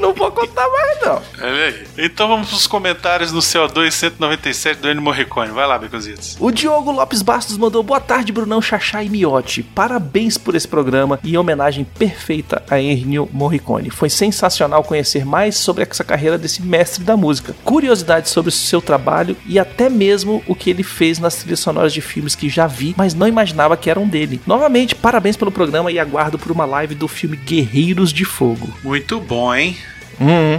não 0.00 0.12
vou 0.12 0.30
contar 0.30 0.68
mais, 0.68 1.00
não. 1.00 1.22
Aí. 1.40 1.86
Então 1.98 2.28
vamos 2.28 2.48
pros 2.48 2.66
comentários 2.66 3.32
no 3.32 3.40
CO2 3.40 3.90
197 3.90 4.80
do 4.80 4.90
Ennio 4.90 5.02
Morricone. 5.02 5.50
Vai 5.50 5.66
lá, 5.66 5.78
Baconzitos. 5.78 6.36
O 6.38 6.50
Diogo 6.50 6.90
Lopes 6.90 7.22
Bastos 7.22 7.56
mandou 7.56 7.82
boa 7.82 8.00
tarde, 8.00 8.32
Brunão, 8.32 8.60
Xaxá 8.60 9.02
e 9.02 9.08
Miotti. 9.08 9.62
Parabéns 9.62 10.36
por 10.36 10.54
esse 10.54 10.68
programa 10.68 11.18
e 11.22 11.36
homenagem 11.38 11.84
perfeita 11.84 12.62
a 12.68 12.80
Ennio 12.80 13.28
Morricone. 13.32 13.90
Foi 13.90 14.10
sensacional 14.10 14.84
conhecer 14.84 15.24
mais 15.24 15.56
sobre 15.56 15.82
essa 15.82 16.04
carreira 16.04 16.36
desse 16.36 16.62
mestre 16.62 17.04
da 17.04 17.16
música. 17.16 17.54
Curiosidades 17.64 18.30
sobre 18.30 18.48
o 18.48 18.52
seu 18.52 18.80
trabalho 18.80 19.36
e 19.46 19.58
até 19.58 19.88
mesmo 19.88 20.42
o 20.46 20.54
que 20.54 20.70
ele 20.70 20.82
fez 20.82 21.18
nas 21.18 21.36
trilhas 21.36 21.60
sonoras 21.60 21.92
de 21.92 22.00
filmes 22.00 22.34
que 22.34 22.48
já 22.48 22.66
vi, 22.66 22.94
mas 22.96 23.14
não 23.14 23.28
imaginava 23.28 23.76
que 23.76 23.90
eram 23.90 24.06
dele. 24.06 24.40
Novamente, 24.46 24.94
parabéns 24.94 25.36
pelo 25.36 25.50
programa 25.50 25.90
e 25.90 25.98
aguardo 25.98 26.38
por 26.38 26.52
uma 26.52 26.64
live 26.64 26.94
do 26.94 27.08
filme 27.08 27.36
Guerreiros 27.36 28.12
de 28.12 28.24
Fogo. 28.24 28.72
Muito 28.84 29.18
bom, 29.18 29.54
hein? 29.54 29.78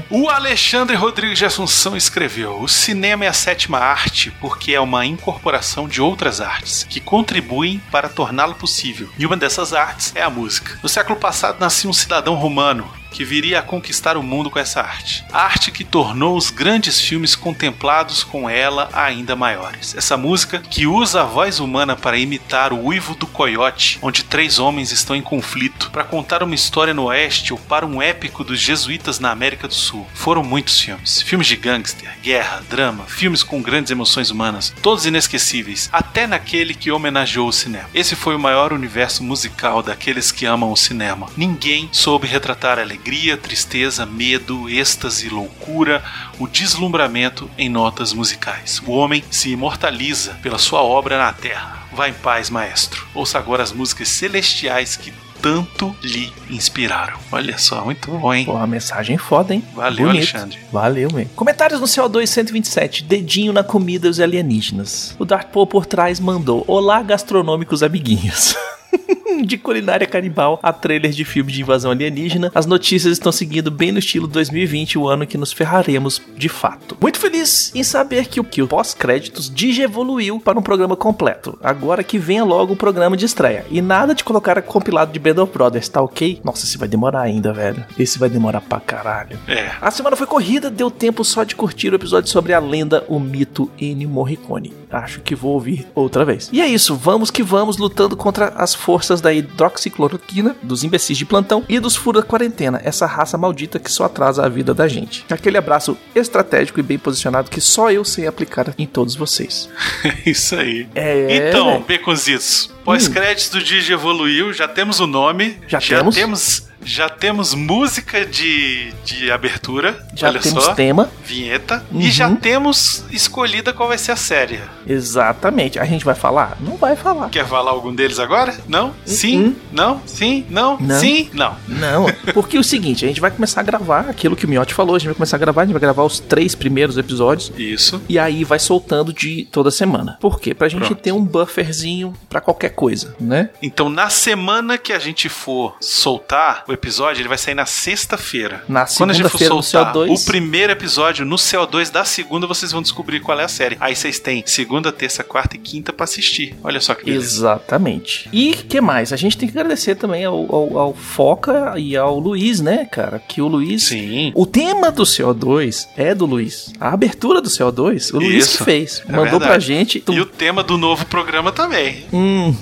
O 0.09 0.27
Alexandre 0.29 0.95
Rodrigues 0.95 1.37
de 1.37 1.45
Assunção 1.45 1.95
escreveu: 1.95 2.59
O 2.59 2.67
cinema 2.67 3.23
é 3.23 3.27
a 3.27 3.33
sétima 3.33 3.77
arte 3.77 4.31
porque 4.41 4.73
é 4.73 4.81
uma 4.81 5.05
incorporação 5.05 5.87
de 5.87 6.01
outras 6.01 6.41
artes 6.41 6.83
que 6.89 6.99
contribuem 6.99 7.79
para 7.91 8.09
torná-lo 8.09 8.55
possível. 8.55 9.07
E 9.17 9.25
uma 9.25 9.37
dessas 9.37 9.73
artes 9.73 10.11
é 10.15 10.23
a 10.23 10.29
música. 10.29 10.77
No 10.81 10.89
século 10.89 11.19
passado 11.19 11.59
nascia 11.59 11.89
um 11.89 11.93
cidadão 11.93 12.33
romano 12.33 12.91
que 13.15 13.23
viria 13.23 13.59
a 13.59 13.61
conquistar 13.61 14.17
o 14.17 14.23
mundo 14.23 14.51
com 14.51 14.59
essa 14.59 14.81
arte. 14.81 15.23
Arte 15.31 15.71
que 15.71 15.85
tornou 15.85 16.35
os 16.35 16.49
grandes 16.49 16.99
filmes 16.99 17.33
contemplados 17.33 18.25
com 18.25 18.49
ela 18.49 18.89
ainda 18.91 19.37
maiores. 19.37 19.95
Essa 19.95 20.17
música 20.17 20.59
que 20.59 20.85
usa 20.85 21.21
a 21.21 21.25
voz 21.25 21.61
humana 21.61 21.95
para 21.95 22.17
imitar 22.17 22.73
o 22.73 22.83
uivo 22.83 23.15
do 23.15 23.25
coiote, 23.25 23.99
onde 24.01 24.25
três 24.25 24.59
homens 24.59 24.91
estão 24.91 25.15
em 25.15 25.21
conflito, 25.21 25.89
para 25.91 26.03
contar 26.03 26.43
uma 26.43 26.53
história 26.53 26.93
no 26.93 27.05
oeste 27.05 27.53
ou 27.53 27.59
para 27.59 27.85
um 27.85 28.01
épico 28.01 28.43
dos 28.43 28.59
jesuítas 28.59 29.17
na 29.17 29.31
América 29.31 29.65
do 29.65 29.73
Sul. 29.73 30.05
Foram 30.13 30.43
muitos 30.43 30.77
filmes. 30.81 31.21
Filmes 31.21 31.47
de 31.47 31.55
gangster, 31.55 32.17
guerra, 32.21 32.63
drama, 32.69 33.05
filmes 33.05 33.43
com 33.43 33.61
grandes 33.61 33.91
emoções 33.91 34.29
humanas, 34.29 34.73
todos 34.81 35.05
inesquecíveis, 35.05 35.87
até 35.89 36.27
naquele 36.27 36.73
que 36.73 36.91
homenageou 36.91 37.47
o 37.47 37.53
cinema. 37.53 37.89
Esse 37.93 38.13
foi 38.13 38.35
o 38.35 38.39
maior 38.39 38.73
universo 38.73 39.23
musical 39.23 39.81
daqueles 39.81 40.33
que 40.33 40.45
amam 40.45 40.69
o 40.69 40.75
cinema. 40.75 41.27
Ninguém 41.37 41.87
soube 41.93 42.27
retratar 42.27 42.77
a 42.77 42.81
alegria, 42.81 43.04
tristeza, 43.37 44.05
medo, 44.05 44.67
êxtase, 44.69 45.29
loucura, 45.29 46.03
o 46.39 46.47
deslumbramento 46.47 47.49
em 47.57 47.69
notas 47.69 48.13
musicais. 48.13 48.81
O 48.85 48.91
homem 48.91 49.23
se 49.29 49.51
imortaliza 49.51 50.33
pela 50.41 50.57
sua 50.57 50.81
obra 50.81 51.17
na 51.17 51.31
Terra. 51.31 51.87
Vá 51.93 52.09
em 52.09 52.13
paz, 52.13 52.49
maestro. 52.49 53.07
Ouça 53.13 53.37
agora 53.37 53.63
as 53.63 53.71
músicas 53.71 54.09
celestiais 54.09 54.95
que 54.95 55.13
tanto 55.41 55.95
lhe 56.01 56.33
inspiraram. 56.49 57.19
Olha 57.31 57.57
só, 57.57 57.85
muito 57.85 58.09
bom, 58.09 58.33
hein? 58.33 58.45
Porra, 58.45 58.65
mensagem 58.65 59.17
foda, 59.17 59.53
hein? 59.53 59.63
Valeu, 59.73 60.09
Alexandre. 60.09 60.57
Valeu 60.71 61.09
mesmo. 61.13 61.31
Comentários 61.35 61.79
no 61.79 61.85
CO2 61.85 62.25
127. 62.25 63.03
Dedinho 63.03 63.53
na 63.53 63.63
comida 63.63 64.09
dos 64.09 64.19
alienígenas. 64.19 65.15
O 65.19 65.25
Dark 65.25 65.51
Paul 65.51 65.67
por 65.67 65.85
trás 65.85 66.19
mandou: 66.19 66.63
Olá, 66.67 67.03
gastronômicos 67.03 67.83
amiguinhos. 67.83 68.55
de 69.43 69.57
culinária 69.57 70.07
canibal 70.07 70.59
a 70.61 70.71
trailers 70.71 71.15
de 71.15 71.25
filme 71.25 71.51
de 71.51 71.61
invasão 71.61 71.91
alienígena, 71.91 72.51
as 72.53 72.65
notícias 72.65 73.13
estão 73.13 73.31
seguindo 73.31 73.71
bem 73.71 73.91
no 73.91 73.99
estilo 73.99 74.27
2020, 74.27 74.97
o 74.97 75.07
ano 75.07 75.27
que 75.27 75.37
nos 75.37 75.51
ferraremos 75.51 76.21
de 76.35 76.49
fato. 76.49 76.97
Muito 77.01 77.19
feliz 77.19 77.71
em 77.75 77.83
saber 77.83 78.27
que 78.27 78.39
o, 78.39 78.43
que 78.43 78.61
o 78.61 78.67
pós-créditos 78.67 79.49
digievoluiu 79.53 80.39
para 80.39 80.57
um 80.57 80.61
programa 80.61 80.95
completo. 80.95 81.57
Agora 81.61 82.03
que 82.03 82.17
venha 82.17 82.43
logo 82.43 82.73
o 82.73 82.77
programa 82.77 83.17
de 83.17 83.25
estreia. 83.25 83.65
E 83.69 83.81
nada 83.81 84.13
de 84.15 84.23
colocar 84.23 84.61
compilado 84.61 85.11
de 85.11 85.19
Band 85.19 85.41
of 85.41 85.51
Brothers, 85.51 85.89
tá 85.89 86.01
ok? 86.01 86.39
Nossa, 86.43 86.65
esse 86.65 86.77
vai 86.77 86.87
demorar 86.87 87.21
ainda, 87.21 87.53
velho. 87.53 87.85
Esse 87.97 88.17
vai 88.17 88.29
demorar 88.29 88.61
pra 88.61 88.79
caralho. 88.79 89.37
É. 89.47 89.71
A 89.81 89.91
semana 89.91 90.15
foi 90.15 90.27
corrida, 90.27 90.69
deu 90.69 90.89
tempo 90.89 91.23
só 91.23 91.43
de 91.43 91.55
curtir 91.55 91.91
o 91.91 91.95
episódio 91.95 92.29
sobre 92.29 92.53
a 92.53 92.59
lenda, 92.59 93.03
o 93.07 93.19
mito 93.19 93.69
Ennio 93.79 94.09
Morricone. 94.09 94.73
Acho 94.91 95.19
que 95.21 95.35
vou 95.35 95.53
ouvir 95.53 95.85
outra 95.93 96.23
vez. 96.23 96.49
E 96.53 96.61
é 96.61 96.67
isso, 96.67 96.95
vamos 96.95 97.29
que 97.29 97.43
vamos 97.43 97.77
lutando 97.77 98.15
contra 98.15 98.47
as 98.49 98.73
forças 98.73 98.94
da 99.21 99.33
hidroxicloroquina, 99.33 100.55
dos 100.61 100.83
imbecis 100.83 101.17
de 101.17 101.25
plantão 101.25 101.63
e 101.67 101.79
dos 101.79 101.95
furos 101.95 102.21
da 102.21 102.27
quarentena, 102.27 102.81
essa 102.83 103.05
raça 103.05 103.37
maldita 103.37 103.79
que 103.79 103.91
só 103.91 104.05
atrasa 104.05 104.45
a 104.45 104.49
vida 104.49 104.73
da 104.73 104.87
gente. 104.87 105.25
Aquele 105.29 105.57
abraço 105.57 105.97
estratégico 106.15 106.79
e 106.79 106.83
bem 106.83 106.97
posicionado 106.97 107.49
que 107.49 107.61
só 107.61 107.91
eu 107.91 108.03
sei 108.05 108.27
aplicar 108.27 108.73
em 108.77 108.85
todos 108.85 109.15
vocês. 109.15 109.69
Isso 110.25 110.55
aí. 110.55 110.87
É, 110.95 111.49
Então, 111.49 111.67
velho. 111.67 111.85
Beconzitos, 111.85 112.71
pós-créditos 112.85 113.49
do 113.49 113.61
Digi 113.63 113.91
evoluiu, 113.91 114.53
já 114.53 114.67
temos 114.67 114.99
o 114.99 115.07
nome, 115.07 115.57
Já 115.67 115.79
temos? 115.79 116.15
temos 116.15 116.65
Já 116.83 117.09
temos 117.09 117.55
música 117.55 118.23
de, 118.25 118.93
de 119.03 119.31
abertura. 119.31 120.05
Já 120.15 120.27
olha 120.27 120.39
temos 120.39 120.63
só. 120.65 120.75
tema. 120.75 121.09
Vinheta. 121.25 121.83
Uhum. 121.91 121.99
E 121.99 122.11
já 122.11 122.29
temos 122.35 123.03
escolhida 123.11 123.73
qual 123.73 123.89
vai 123.89 123.97
ser 123.97 124.11
a 124.11 124.15
série. 124.15 124.59
Exatamente. 124.85 125.79
A 125.79 125.85
gente 125.85 126.05
vai 126.05 126.13
falar? 126.13 126.57
Não 126.61 126.77
vai 126.77 126.95
falar. 126.95 127.29
Quer 127.29 127.47
falar 127.47 127.71
algum 127.71 127.93
deles 127.93 128.19
agora? 128.19 128.55
Não? 128.67 128.93
Sim? 129.03 129.39
Uhum. 129.45 129.55
Não? 129.71 130.01
Sim? 130.05 130.45
Não? 130.47 130.77
Não. 130.79 130.99
Sim? 130.99 131.29
Não. 131.33 131.55
Não, 131.67 132.05
porque 132.35 132.55
é 132.57 132.59
o 132.59 132.63
seguinte, 132.63 133.03
a 133.03 133.07
gente 133.07 133.19
vai 133.21 133.31
começar 133.31 133.61
a 133.61 133.63
gravar 133.63 134.01
aquilo 134.09 134.35
que 134.35 134.45
o 134.45 134.49
Miotti 134.49 134.73
falou, 134.73 134.95
a 134.95 134.99
gente 134.99 135.07
vai 135.07 135.15
começar 135.15 135.37
a 135.37 135.39
gravar, 135.39 135.61
a 135.63 135.65
gente 135.65 135.73
vai 135.73 135.81
gravar 135.81 136.03
os 136.03 136.19
três 136.19 136.53
primeiros 136.53 136.97
episódios 136.97 137.51
Isso. 137.57 137.99
e 138.07 138.19
aí 138.19 138.43
vai 138.43 138.59
soltando 138.59 139.11
de 139.11 139.47
toda 139.51 139.71
semana. 139.71 140.17
Por 140.21 140.39
quê? 140.39 140.53
Pra 140.53 140.67
gente 140.67 140.85
Pronto. 140.85 141.01
ter 141.01 141.11
um 141.11 141.23
bufferzinho 141.23 142.13
pra 142.29 142.39
qualquer 142.41 142.69
coisa, 142.75 143.15
né? 143.19 143.49
Então, 143.61 143.89
na 143.89 144.09
semana 144.09 144.77
que 144.77 144.93
a 144.93 144.99
gente 144.99 145.29
for 145.29 145.75
soltar 145.79 146.63
o 146.67 146.73
episódio, 146.73 147.21
ele 147.21 147.29
vai 147.29 147.37
sair 147.37 147.55
na 147.55 147.65
sexta-feira. 147.65 148.63
Na 148.67 148.85
Quando 148.85 149.11
a 149.11 149.13
gente 149.13 149.29
for 149.29 149.37
segunda-feira 149.39 149.55
no 149.55 149.63
soltar 149.63 149.93
CO2. 149.93 150.21
o 150.21 150.25
primeiro 150.25 150.71
episódio 150.71 151.25
no 151.25 151.35
CO2 151.35 151.91
da 151.91 152.03
segunda, 152.05 152.45
vocês 152.47 152.71
vão 152.71 152.81
descobrir 152.81 153.19
qual 153.21 153.39
é 153.39 153.43
a 153.43 153.47
série. 153.47 153.77
Aí 153.79 153.95
vocês 153.95 154.19
têm 154.19 154.43
segunda, 154.45 154.91
terça, 154.91 155.23
quarta 155.23 155.55
e 155.55 155.59
quinta 155.59 155.91
pra 155.93 156.03
assistir. 156.03 156.55
Olha 156.63 156.79
só 156.81 156.93
que 156.93 157.05
beleza. 157.05 157.25
Exatamente. 157.25 158.29
E 158.31 158.53
que 158.53 158.81
mais? 158.81 159.11
A 159.13 159.15
gente 159.15 159.37
tem 159.37 159.49
que 159.49 159.57
agradecer 159.57 159.95
também 159.95 160.25
ao, 160.25 160.35
ao- 160.53 160.77
ao 160.77 160.93
Foca 160.93 161.73
e 161.77 161.95
ao 161.95 162.19
Luiz, 162.19 162.59
né, 162.59 162.85
cara? 162.91 163.19
Que 163.19 163.41
o 163.41 163.47
Luiz. 163.47 163.83
Sim. 163.85 164.31
O 164.35 164.45
tema 164.45 164.91
do 164.91 165.03
CO2 165.03 165.87
é 165.95 166.13
do 166.13 166.25
Luiz. 166.25 166.73
A 166.79 166.89
abertura 166.93 167.41
do 167.41 167.49
CO2, 167.49 168.13
o 168.13 168.17
Luiz 168.17 168.45
Isso. 168.45 168.57
que 168.59 168.63
fez. 168.63 169.01
É 169.07 169.11
Mandou 169.11 169.39
pra 169.39 169.49
verdade. 169.57 169.65
gente. 169.65 170.03
E 170.09 170.19
o 170.19 170.25
tema 170.25 170.63
do 170.63 170.77
novo 170.77 171.05
programa 171.05 171.51
também. 171.51 172.05
Uhum. 172.11 172.55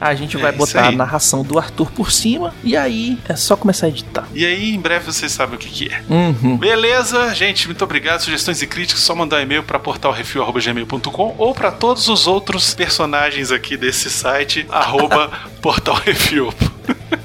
A 0.00 0.14
gente 0.14 0.36
É 0.36 0.40
vai 0.40 0.52
botar 0.52 0.88
a 0.88 0.92
narração 0.92 1.42
do 1.42 1.58
Arthur 1.58 1.90
por 1.90 2.10
cima. 2.12 2.54
E 2.62 2.76
aí 2.76 3.18
é 3.28 3.34
só 3.36 3.56
começar 3.56 3.86
a 3.86 3.88
editar. 3.88 4.26
E 4.34 4.44
aí, 4.44 4.74
em 4.74 4.80
breve, 4.80 5.06
vocês 5.06 5.32
sabem 5.32 5.56
o 5.56 5.58
que, 5.58 5.68
que 5.68 5.92
é. 5.92 6.02
Uhum. 6.08 6.56
Beleza, 6.56 7.34
gente, 7.34 7.66
muito 7.66 7.82
obrigado. 7.82 8.20
Sugestões 8.20 8.60
e 8.62 8.66
críticas, 8.66 9.02
só 9.02 9.14
mandar 9.14 9.38
um 9.38 9.40
e-mail 9.40 9.62
para 9.62 9.78
portalrefil.gmail.com 9.78 11.34
ou 11.38 11.54
para 11.54 11.70
todos 11.70 12.08
os 12.08 12.26
outros 12.26 12.74
personagens 12.74 13.50
aqui 13.50 13.76
desse 13.76 14.10
site, 14.10 14.66
arroba 14.70 15.30
portalrefil. 15.60 16.52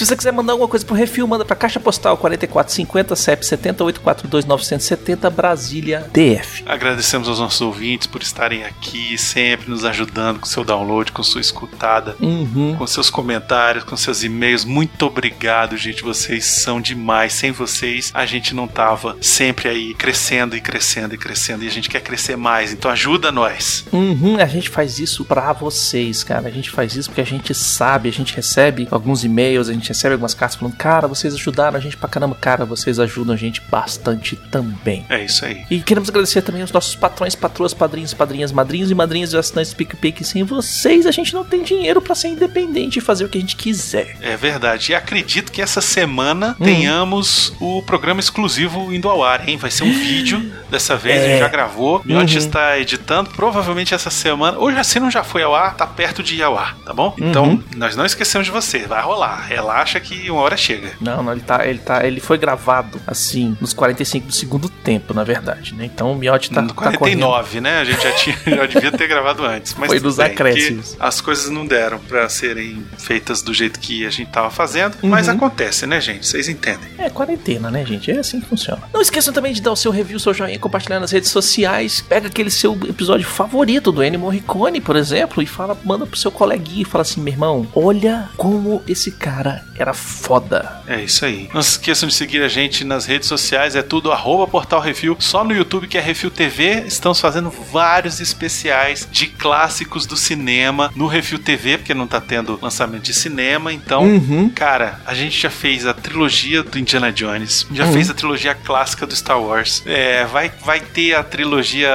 Se 0.00 0.06
você 0.06 0.16
quiser 0.16 0.32
mandar 0.32 0.54
alguma 0.54 0.66
coisa 0.66 0.82
pro 0.82 0.94
Refil, 0.94 1.26
manda 1.26 1.44
pra 1.44 1.54
Caixa 1.54 1.78
Postal 1.78 2.16
4450 2.16 3.14
CEP 3.14 3.44
70842 3.44 5.30
Brasília 5.30 6.06
DF. 6.10 6.64
Agradecemos 6.64 7.28
aos 7.28 7.38
nossos 7.38 7.60
ouvintes 7.60 8.06
por 8.06 8.22
estarem 8.22 8.64
aqui, 8.64 9.18
sempre 9.18 9.68
nos 9.68 9.84
ajudando 9.84 10.40
com 10.40 10.46
seu 10.46 10.64
download, 10.64 11.12
com 11.12 11.22
sua 11.22 11.42
escutada. 11.42 12.16
Uhum. 12.18 12.76
Com 12.78 12.86
seus 12.86 13.10
comentários, 13.10 13.84
com 13.84 13.94
seus 13.94 14.22
e-mails, 14.22 14.64
muito 14.64 15.04
obrigado, 15.04 15.76
gente. 15.76 16.02
Vocês 16.02 16.46
são 16.46 16.80
demais. 16.80 17.34
Sem 17.34 17.52
vocês, 17.52 18.10
a 18.14 18.24
gente 18.24 18.54
não 18.54 18.66
tava 18.66 19.18
sempre 19.20 19.68
aí 19.68 19.92
crescendo 19.92 20.56
e 20.56 20.62
crescendo 20.62 21.14
e 21.14 21.18
crescendo. 21.18 21.62
E 21.62 21.68
a 21.68 21.70
gente 21.70 21.90
quer 21.90 22.00
crescer 22.00 22.36
mais. 22.36 22.72
Então 22.72 22.90
ajuda 22.90 23.30
nós. 23.30 23.84
Uhum, 23.92 24.38
a 24.38 24.46
gente 24.46 24.70
faz 24.70 24.98
isso 24.98 25.26
pra 25.26 25.52
vocês, 25.52 26.24
cara. 26.24 26.48
A 26.48 26.50
gente 26.50 26.70
faz 26.70 26.96
isso 26.96 27.10
porque 27.10 27.20
a 27.20 27.26
gente 27.26 27.54
sabe, 27.54 28.08
a 28.08 28.12
gente 28.12 28.34
recebe 28.34 28.88
alguns 28.90 29.24
e-mails, 29.24 29.68
a 29.68 29.74
gente 29.74 29.89
recebe 29.90 30.12
algumas 30.12 30.34
cartas 30.34 30.56
falando, 30.56 30.76
cara, 30.76 31.08
vocês 31.08 31.34
ajudaram 31.34 31.76
a 31.76 31.80
gente 31.80 31.96
pra 31.96 32.08
caramba. 32.08 32.36
Cara, 32.40 32.64
vocês 32.64 33.00
ajudam 33.00 33.34
a 33.34 33.36
gente 33.36 33.60
bastante 33.68 34.36
também. 34.36 35.04
É 35.08 35.24
isso 35.24 35.44
aí. 35.44 35.64
E 35.68 35.80
queremos 35.80 36.08
agradecer 36.08 36.42
também 36.42 36.62
aos 36.62 36.70
nossos 36.70 36.94
patrões, 36.94 37.34
patroas, 37.34 37.74
padrinhos, 37.74 38.14
padrinhas, 38.14 38.52
madrinhos 38.52 38.90
e 38.90 38.94
madrinhas 38.94 39.30
de 39.30 39.36
assinantes 39.36 39.74
PicPay, 39.74 40.12
que 40.12 40.22
sem 40.24 40.44
vocês 40.44 41.06
a 41.06 41.10
gente 41.10 41.34
não 41.34 41.44
tem 41.44 41.64
dinheiro 41.64 42.00
pra 42.00 42.14
ser 42.14 42.28
independente 42.28 42.98
e 42.98 43.02
fazer 43.02 43.24
o 43.24 43.28
que 43.28 43.36
a 43.38 43.40
gente 43.40 43.56
quiser. 43.56 44.16
É 44.20 44.36
verdade. 44.36 44.92
E 44.92 44.94
acredito 44.94 45.50
que 45.50 45.60
essa 45.60 45.80
semana 45.80 46.56
Hum. 46.60 46.64
tenhamos 46.64 47.52
o 47.60 47.82
programa 47.82 48.20
exclusivo 48.20 48.92
indo 48.94 49.08
ao 49.08 49.24
ar, 49.24 49.48
hein? 49.48 49.56
Vai 49.56 49.70
ser 49.72 49.82
um 49.84 49.92
vídeo. 49.92 50.52
Dessa 50.70 50.96
vez 50.96 51.20
É. 51.20 51.24
a 51.24 51.28
gente 51.30 51.38
já 51.40 51.48
gravou. 51.48 52.02
Uhum. 52.08 52.20
está 52.22 52.78
editando. 52.78 53.30
Provavelmente 53.30 53.92
essa 53.92 54.08
semana. 54.10 54.56
Ou 54.58 54.70
já 54.72 54.84
se 54.84 55.00
não 55.00 55.10
já 55.10 55.24
foi 55.24 55.42
ao 55.42 55.52
ar, 55.54 55.74
tá 55.74 55.84
perto 55.86 56.22
de 56.22 56.36
ir 56.36 56.42
ao 56.42 56.56
ar, 56.56 56.76
tá 56.84 56.92
bom? 56.94 57.12
Então, 57.18 57.44
Uhum. 57.44 57.62
nós 57.76 57.96
não 57.96 58.04
esquecemos 58.06 58.46
de 58.46 58.52
você. 58.52 58.80
Vai 58.86 59.02
rolar. 59.02 59.46
Relaxa 59.80 59.98
que 60.00 60.30
uma 60.30 60.42
hora 60.42 60.56
chega. 60.58 60.92
Não, 61.00 61.22
não, 61.22 61.32
ele 61.32 61.40
tá, 61.40 61.66
ele 61.66 61.78
tá, 61.78 62.06
ele 62.06 62.20
foi 62.20 62.36
gravado 62.36 63.00
assim, 63.06 63.56
nos 63.60 63.72
45 63.72 64.26
do 64.26 64.32
segundo 64.34 64.68
tempo, 64.68 65.14
na 65.14 65.24
verdade, 65.24 65.74
né? 65.74 65.86
Então 65.86 66.12
o 66.12 66.16
Miotti 66.16 66.50
tá, 66.50 66.60
no 66.60 66.68
tá 66.68 66.74
correndo. 66.74 66.98
49, 66.98 67.60
né? 67.62 67.78
A 67.80 67.84
gente 67.84 68.02
já, 68.02 68.12
tinha, 68.12 68.36
já 68.46 68.66
devia 68.66 68.92
ter 68.92 69.06
gravado 69.08 69.42
antes. 69.44 69.74
Mas 69.78 69.88
Foi 69.88 69.98
dos 69.98 70.16
bem, 70.16 70.26
acréscimos. 70.26 70.94
que 70.94 70.96
As 71.02 71.20
coisas 71.22 71.48
não 71.48 71.64
deram 71.66 71.98
pra 71.98 72.28
serem 72.28 72.84
feitas 72.98 73.40
do 73.40 73.54
jeito 73.54 73.80
que 73.80 74.04
a 74.06 74.10
gente 74.10 74.30
tava 74.30 74.50
fazendo. 74.50 74.96
Mas 75.02 75.28
Uhum. 75.28 75.34
acontece, 75.34 75.86
né, 75.86 75.98
gente? 76.00 76.26
Vocês 76.26 76.48
entendem. 76.48 76.90
É 76.98 77.08
quarentena, 77.08 77.70
né, 77.70 77.84
gente? 77.86 78.10
É 78.10 78.18
assim 78.18 78.40
que 78.40 78.46
funciona. 78.48 78.82
Não 78.92 79.00
esqueçam 79.00 79.32
também 79.32 79.52
de 79.54 79.62
dar 79.62 79.72
o 79.72 79.76
seu 79.76 79.90
review, 79.90 80.18
seu 80.18 80.34
joinha, 80.34 80.58
compartilhar 80.58 81.00
nas 81.00 81.10
redes 81.10 81.30
sociais. 81.30 82.02
Pega 82.02 82.26
aquele 82.26 82.50
seu 82.50 82.74
episódio 82.86 83.26
favorito 83.26 83.90
do 83.90 84.02
Ennio 84.04 84.20
Morricone, 84.20 84.80
por 84.80 84.96
exemplo, 84.96 85.42
e 85.42 85.46
fala, 85.46 85.76
manda 85.84 86.04
pro 86.06 86.18
seu 86.18 86.30
coleguinha 86.30 86.82
e 86.82 86.84
fala 86.84 87.02
assim, 87.02 87.20
meu 87.22 87.32
irmão, 87.32 87.66
olha 87.74 88.28
como 88.36 88.82
esse 88.86 89.10
cara 89.12 89.64
era 89.82 89.94
foda. 89.94 90.82
É 90.86 91.00
isso 91.02 91.24
aí. 91.24 91.48
Não 91.54 91.62
se 91.62 91.70
esqueçam 91.72 92.08
de 92.08 92.14
seguir 92.14 92.42
a 92.42 92.48
gente 92.48 92.84
nas 92.84 93.06
redes 93.06 93.28
sociais, 93.28 93.74
é 93.76 93.82
tudo 93.82 94.12
arroba 94.12 94.46
Portal 94.46 94.80
Refil. 94.80 95.16
Só 95.18 95.44
no 95.44 95.54
YouTube 95.54 95.86
que 95.88 95.96
é 95.98 96.00
Refil 96.00 96.30
TV. 96.30 96.84
Estamos 96.86 97.20
fazendo 97.20 97.50
vários 97.50 98.20
especiais 98.20 99.08
de 99.10 99.26
clássicos 99.26 100.06
do 100.06 100.16
cinema 100.16 100.90
no 100.94 101.06
Refil 101.06 101.38
TV, 101.38 101.78
porque 101.78 101.94
não 101.94 102.06
tá 102.06 102.20
tendo 102.20 102.58
lançamento 102.60 103.02
de 103.04 103.14
cinema. 103.14 103.72
Então, 103.72 104.02
Uhum. 104.04 104.50
cara, 104.50 105.00
a 105.06 105.14
gente 105.14 105.40
já 105.40 105.50
fez 105.50 105.86
a 105.86 105.94
trilogia 105.94 106.62
do 106.62 106.78
Indiana 106.78 107.12
Jones, 107.12 107.66
já 107.72 107.84
Uhum. 107.86 107.92
fez 107.92 108.10
a 108.10 108.14
trilogia 108.14 108.54
clássica 108.54 109.06
do 109.06 109.14
Star 109.14 109.40
Wars. 109.40 109.82
É, 109.86 110.24
vai, 110.26 110.50
vai 110.64 110.80
ter 110.80 111.14
a 111.14 111.22
trilogia 111.22 111.90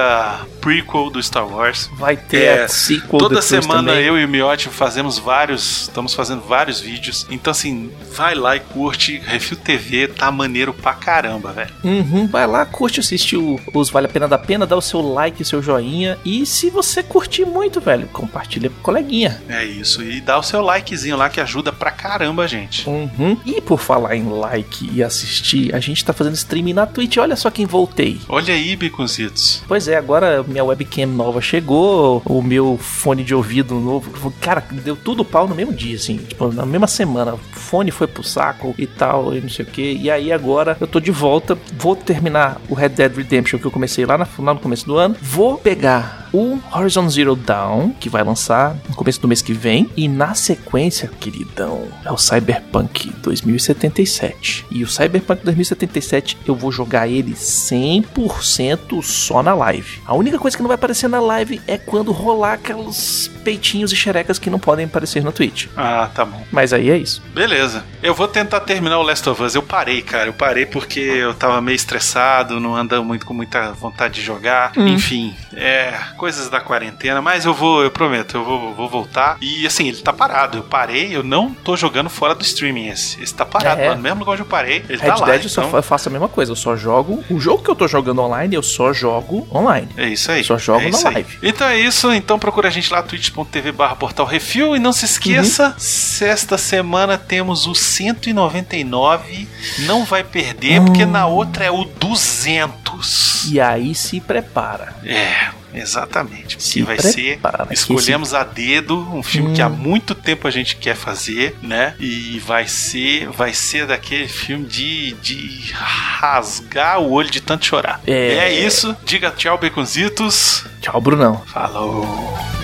prequel 0.66 1.10
do 1.10 1.22
Star 1.22 1.46
Wars. 1.46 1.88
Vai 1.94 2.16
ter 2.16 2.42
É, 2.42 2.62
a 2.64 2.68
sequel 2.68 3.20
Toda 3.20 3.40
semana 3.40 3.92
também. 3.92 4.04
eu 4.04 4.18
e 4.18 4.24
o 4.24 4.28
Miotti 4.28 4.68
fazemos 4.68 5.16
vários, 5.16 5.82
estamos 5.82 6.12
fazendo 6.12 6.40
vários 6.42 6.80
vídeos. 6.80 7.24
Então 7.30 7.52
assim, 7.52 7.92
vai 8.12 8.34
lá 8.34 8.56
e 8.56 8.60
curte 8.60 9.22
Refil 9.24 9.56
TV, 9.58 10.08
tá 10.08 10.28
maneiro 10.32 10.74
pra 10.74 10.92
caramba, 10.92 11.52
velho. 11.52 11.70
Uhum, 11.84 12.26
vai 12.26 12.48
lá, 12.48 12.66
curte, 12.66 12.98
assiste 12.98 13.36
o- 13.36 13.60
os 13.72 13.90
Vale 13.90 14.06
a 14.06 14.08
Pena 14.08 14.26
da 14.26 14.36
Pena, 14.38 14.66
dá 14.66 14.74
o 14.76 14.80
seu 14.80 15.00
like, 15.00 15.40
o 15.40 15.44
seu 15.44 15.62
joinha. 15.62 16.18
E 16.24 16.44
se 16.44 16.68
você 16.68 17.00
curtir 17.00 17.44
muito, 17.44 17.80
velho, 17.80 18.08
compartilha 18.08 18.68
com 18.68 18.78
o 18.80 18.82
coleguinha. 18.82 19.40
É 19.48 19.64
isso. 19.64 20.02
E 20.02 20.20
dá 20.20 20.36
o 20.36 20.42
seu 20.42 20.60
likezinho 20.62 21.16
lá 21.16 21.30
que 21.30 21.40
ajuda 21.40 21.72
pra 21.72 21.92
caramba, 21.92 22.48
gente. 22.48 22.88
Uhum. 22.90 23.36
E 23.46 23.60
por 23.60 23.78
falar 23.78 24.16
em 24.16 24.28
like 24.28 24.90
e 24.92 25.00
assistir, 25.00 25.72
a 25.72 25.78
gente 25.78 26.04
tá 26.04 26.12
fazendo 26.12 26.34
streaming 26.34 26.72
na 26.72 26.86
Twitch. 26.86 27.18
Olha 27.18 27.36
só 27.36 27.50
quem 27.52 27.66
voltei. 27.66 28.18
Olha 28.28 28.52
aí, 28.52 28.74
Biconzitos. 28.74 29.62
Pois 29.68 29.86
é, 29.86 29.96
agora 29.96 30.42
minha 30.56 30.64
webcam 30.64 31.06
nova 31.06 31.40
chegou, 31.42 32.22
o 32.24 32.40
meu 32.40 32.78
fone 32.80 33.22
de 33.22 33.34
ouvido 33.34 33.74
novo. 33.74 34.32
Cara, 34.40 34.64
deu 34.70 34.96
tudo 34.96 35.22
pau 35.24 35.46
no 35.46 35.54
mesmo 35.54 35.72
dia, 35.72 35.96
assim, 35.96 36.16
tipo, 36.16 36.50
na 36.50 36.64
mesma 36.64 36.86
semana. 36.86 37.34
O 37.34 37.38
fone 37.52 37.90
foi 37.90 38.06
pro 38.06 38.22
saco 38.24 38.74
e 38.78 38.86
tal, 38.86 39.34
e 39.36 39.40
não 39.42 39.48
sei 39.50 39.64
o 39.64 39.68
que. 39.68 39.82
E 40.00 40.10
aí 40.10 40.32
agora 40.32 40.74
eu 40.80 40.86
tô 40.86 40.98
de 40.98 41.10
volta, 41.10 41.58
vou 41.78 41.94
terminar 41.94 42.58
o 42.70 42.74
Red 42.74 42.90
Dead 42.90 43.14
Redemption 43.14 43.58
que 43.58 43.66
eu 43.66 43.70
comecei 43.70 44.06
lá, 44.06 44.16
na- 44.16 44.26
lá 44.38 44.54
no 44.54 44.60
começo 44.60 44.86
do 44.86 44.96
ano. 44.96 45.14
Vou 45.20 45.58
pegar 45.58 46.26
o 46.32 46.58
Horizon 46.74 47.08
Zero 47.08 47.36
Dawn, 47.36 47.90
que 47.90 48.08
vai 48.08 48.22
lançar 48.24 48.76
no 48.88 48.94
começo 48.94 49.20
do 49.20 49.28
mês 49.28 49.42
que 49.42 49.52
vem. 49.52 49.90
E 49.96 50.08
na 50.08 50.34
sequência, 50.34 51.10
queridão, 51.20 51.84
é 52.04 52.10
o 52.10 52.16
Cyberpunk 52.16 53.10
2077. 53.22 54.64
E 54.70 54.82
o 54.82 54.88
Cyberpunk 54.88 55.44
2077 55.44 56.38
eu 56.46 56.54
vou 56.54 56.72
jogar 56.72 57.08
ele 57.08 57.34
100% 57.34 59.02
só 59.02 59.42
na 59.42 59.54
live. 59.54 60.00
A 60.06 60.14
única 60.14 60.38
coisa 60.38 60.45
que 60.54 60.62
não 60.62 60.68
vai 60.68 60.76
aparecer 60.76 61.08
na 61.08 61.20
live 61.20 61.60
é 61.66 61.78
quando 61.78 62.12
rolar 62.12 62.54
aqueles 62.54 63.30
peitinhos 63.46 63.92
e 63.92 63.96
xerecas 63.96 64.40
que 64.40 64.50
não 64.50 64.58
podem 64.58 64.86
aparecer 64.86 65.22
no 65.22 65.30
Twitch. 65.30 65.66
Ah, 65.76 66.10
tá 66.12 66.24
bom. 66.24 66.42
Mas 66.50 66.72
aí 66.72 66.90
é 66.90 66.96
isso. 66.98 67.22
Beleza. 67.32 67.84
Eu 68.02 68.12
vou 68.12 68.26
tentar 68.26 68.58
terminar 68.58 68.98
o 68.98 69.02
Last 69.02 69.28
of 69.28 69.40
Us. 69.40 69.54
Eu 69.54 69.62
parei, 69.62 70.02
cara. 70.02 70.26
Eu 70.28 70.32
parei 70.32 70.66
porque 70.66 70.98
eu 70.98 71.32
tava 71.32 71.60
meio 71.60 71.76
estressado, 71.76 72.58
não 72.58 72.74
anda 72.74 73.00
muito 73.00 73.24
com 73.24 73.32
muita 73.32 73.70
vontade 73.72 74.14
de 74.14 74.22
jogar. 74.22 74.72
Hum. 74.76 74.88
Enfim, 74.88 75.32
é 75.54 75.92
coisas 76.16 76.48
da 76.48 76.60
quarentena. 76.60 77.22
Mas 77.22 77.44
eu 77.44 77.54
vou, 77.54 77.84
eu 77.84 77.90
prometo, 77.90 78.36
eu 78.36 78.44
vou, 78.44 78.74
vou 78.74 78.88
voltar. 78.88 79.36
E 79.40 79.64
assim, 79.64 79.86
ele 79.88 79.98
tá 79.98 80.12
parado. 80.12 80.58
Eu 80.58 80.62
parei, 80.64 81.14
eu 81.14 81.22
não 81.22 81.54
tô 81.54 81.76
jogando 81.76 82.10
fora 82.10 82.34
do 82.34 82.42
streaming 82.42 82.88
esse. 82.88 83.22
Esse 83.22 83.32
tá 83.34 83.44
parado, 83.46 83.80
É. 83.80 83.90
lá 83.90 83.94
no 83.94 84.02
mesmo 84.02 84.18
lugar 84.20 84.32
onde 84.32 84.42
eu 84.42 84.46
parei. 84.46 84.84
Ele 84.88 84.98
Red 85.00 85.08
tá 85.08 85.16
lá. 85.16 85.26
Dead 85.26 85.44
eu, 85.44 85.48
só 85.48 85.60
então 85.60 85.70
fa- 85.70 85.78
eu 85.78 85.82
faço 85.84 86.08
a 86.08 86.12
mesma 86.12 86.28
coisa, 86.28 86.50
eu 86.50 86.56
só 86.56 86.74
jogo. 86.76 87.22
O 87.30 87.38
jogo 87.38 87.62
que 87.62 87.70
eu 87.70 87.76
tô 87.76 87.86
jogando 87.86 88.20
online, 88.22 88.56
eu 88.56 88.62
só 88.62 88.92
jogo 88.92 89.46
online. 89.54 89.88
É 89.96 90.08
isso 90.08 90.32
aí. 90.32 90.42
Só 90.42 90.58
jogo 90.58 90.80
é 90.80 90.84
na 90.84 90.88
isso 90.90 91.06
aí. 91.06 91.14
live. 91.14 91.38
Então 91.42 91.68
é 91.68 91.78
isso. 91.78 92.12
Então 92.12 92.38
procura 92.40 92.66
a 92.68 92.70
gente 92.72 92.92
lá, 92.92 93.02
twitch.tv 93.44 93.72
barra 93.72 93.96
portal 93.96 94.26
refil. 94.26 94.74
E 94.76 94.78
não 94.78 94.92
se 94.92 95.04
esqueça, 95.04 95.68
Uhum. 95.68 96.26
esta 96.28 96.56
semana 96.58 97.18
temos 97.18 97.66
o 97.66 97.74
199. 97.74 99.48
Não 99.80 100.04
vai 100.04 100.24
perder, 100.24 100.80
porque 100.82 101.04
Hum. 101.04 101.10
na 101.10 101.26
outra 101.26 101.64
é 101.64 101.70
o 101.70 101.84
200. 101.84 102.86
Narcos. 102.96 103.44
E 103.50 103.60
aí 103.60 103.94
se 103.94 104.20
prepara. 104.20 104.94
É, 105.04 105.48
exatamente. 105.74 106.56
Se 106.62 106.74
Que 106.80 106.82
vai 106.82 106.96
prepara, 106.96 107.66
ser. 107.66 107.72
Escolhemos 107.74 108.32
a 108.32 108.42
dedo 108.42 108.98
um 109.12 109.22
filme 109.22 109.50
Hum. 109.50 109.54
que 109.54 109.60
há 109.62 109.68
muito 109.68 110.14
tempo 110.14 110.48
a 110.48 110.50
gente 110.50 110.76
quer 110.76 110.96
fazer, 110.96 111.56
né? 111.62 111.94
E 112.00 112.40
vai 112.46 112.66
ser, 112.66 113.28
vai 113.30 113.52
ser 113.52 113.86
daquele 113.86 114.28
filme 114.28 114.64
de, 114.66 115.12
de 115.14 115.72
rasgar 115.72 117.00
o 117.00 117.12
olho 117.12 117.30
de 117.30 117.40
tanto 117.40 117.66
chorar. 117.66 118.00
É. 118.06 118.12
é 118.36 118.60
isso. 118.66 118.96
Diga 119.04 119.30
tchau, 119.30 119.58
Beconzitos. 119.58 120.64
Tchau, 120.80 121.00
Brunão. 121.00 121.42
Falou. 121.46 122.55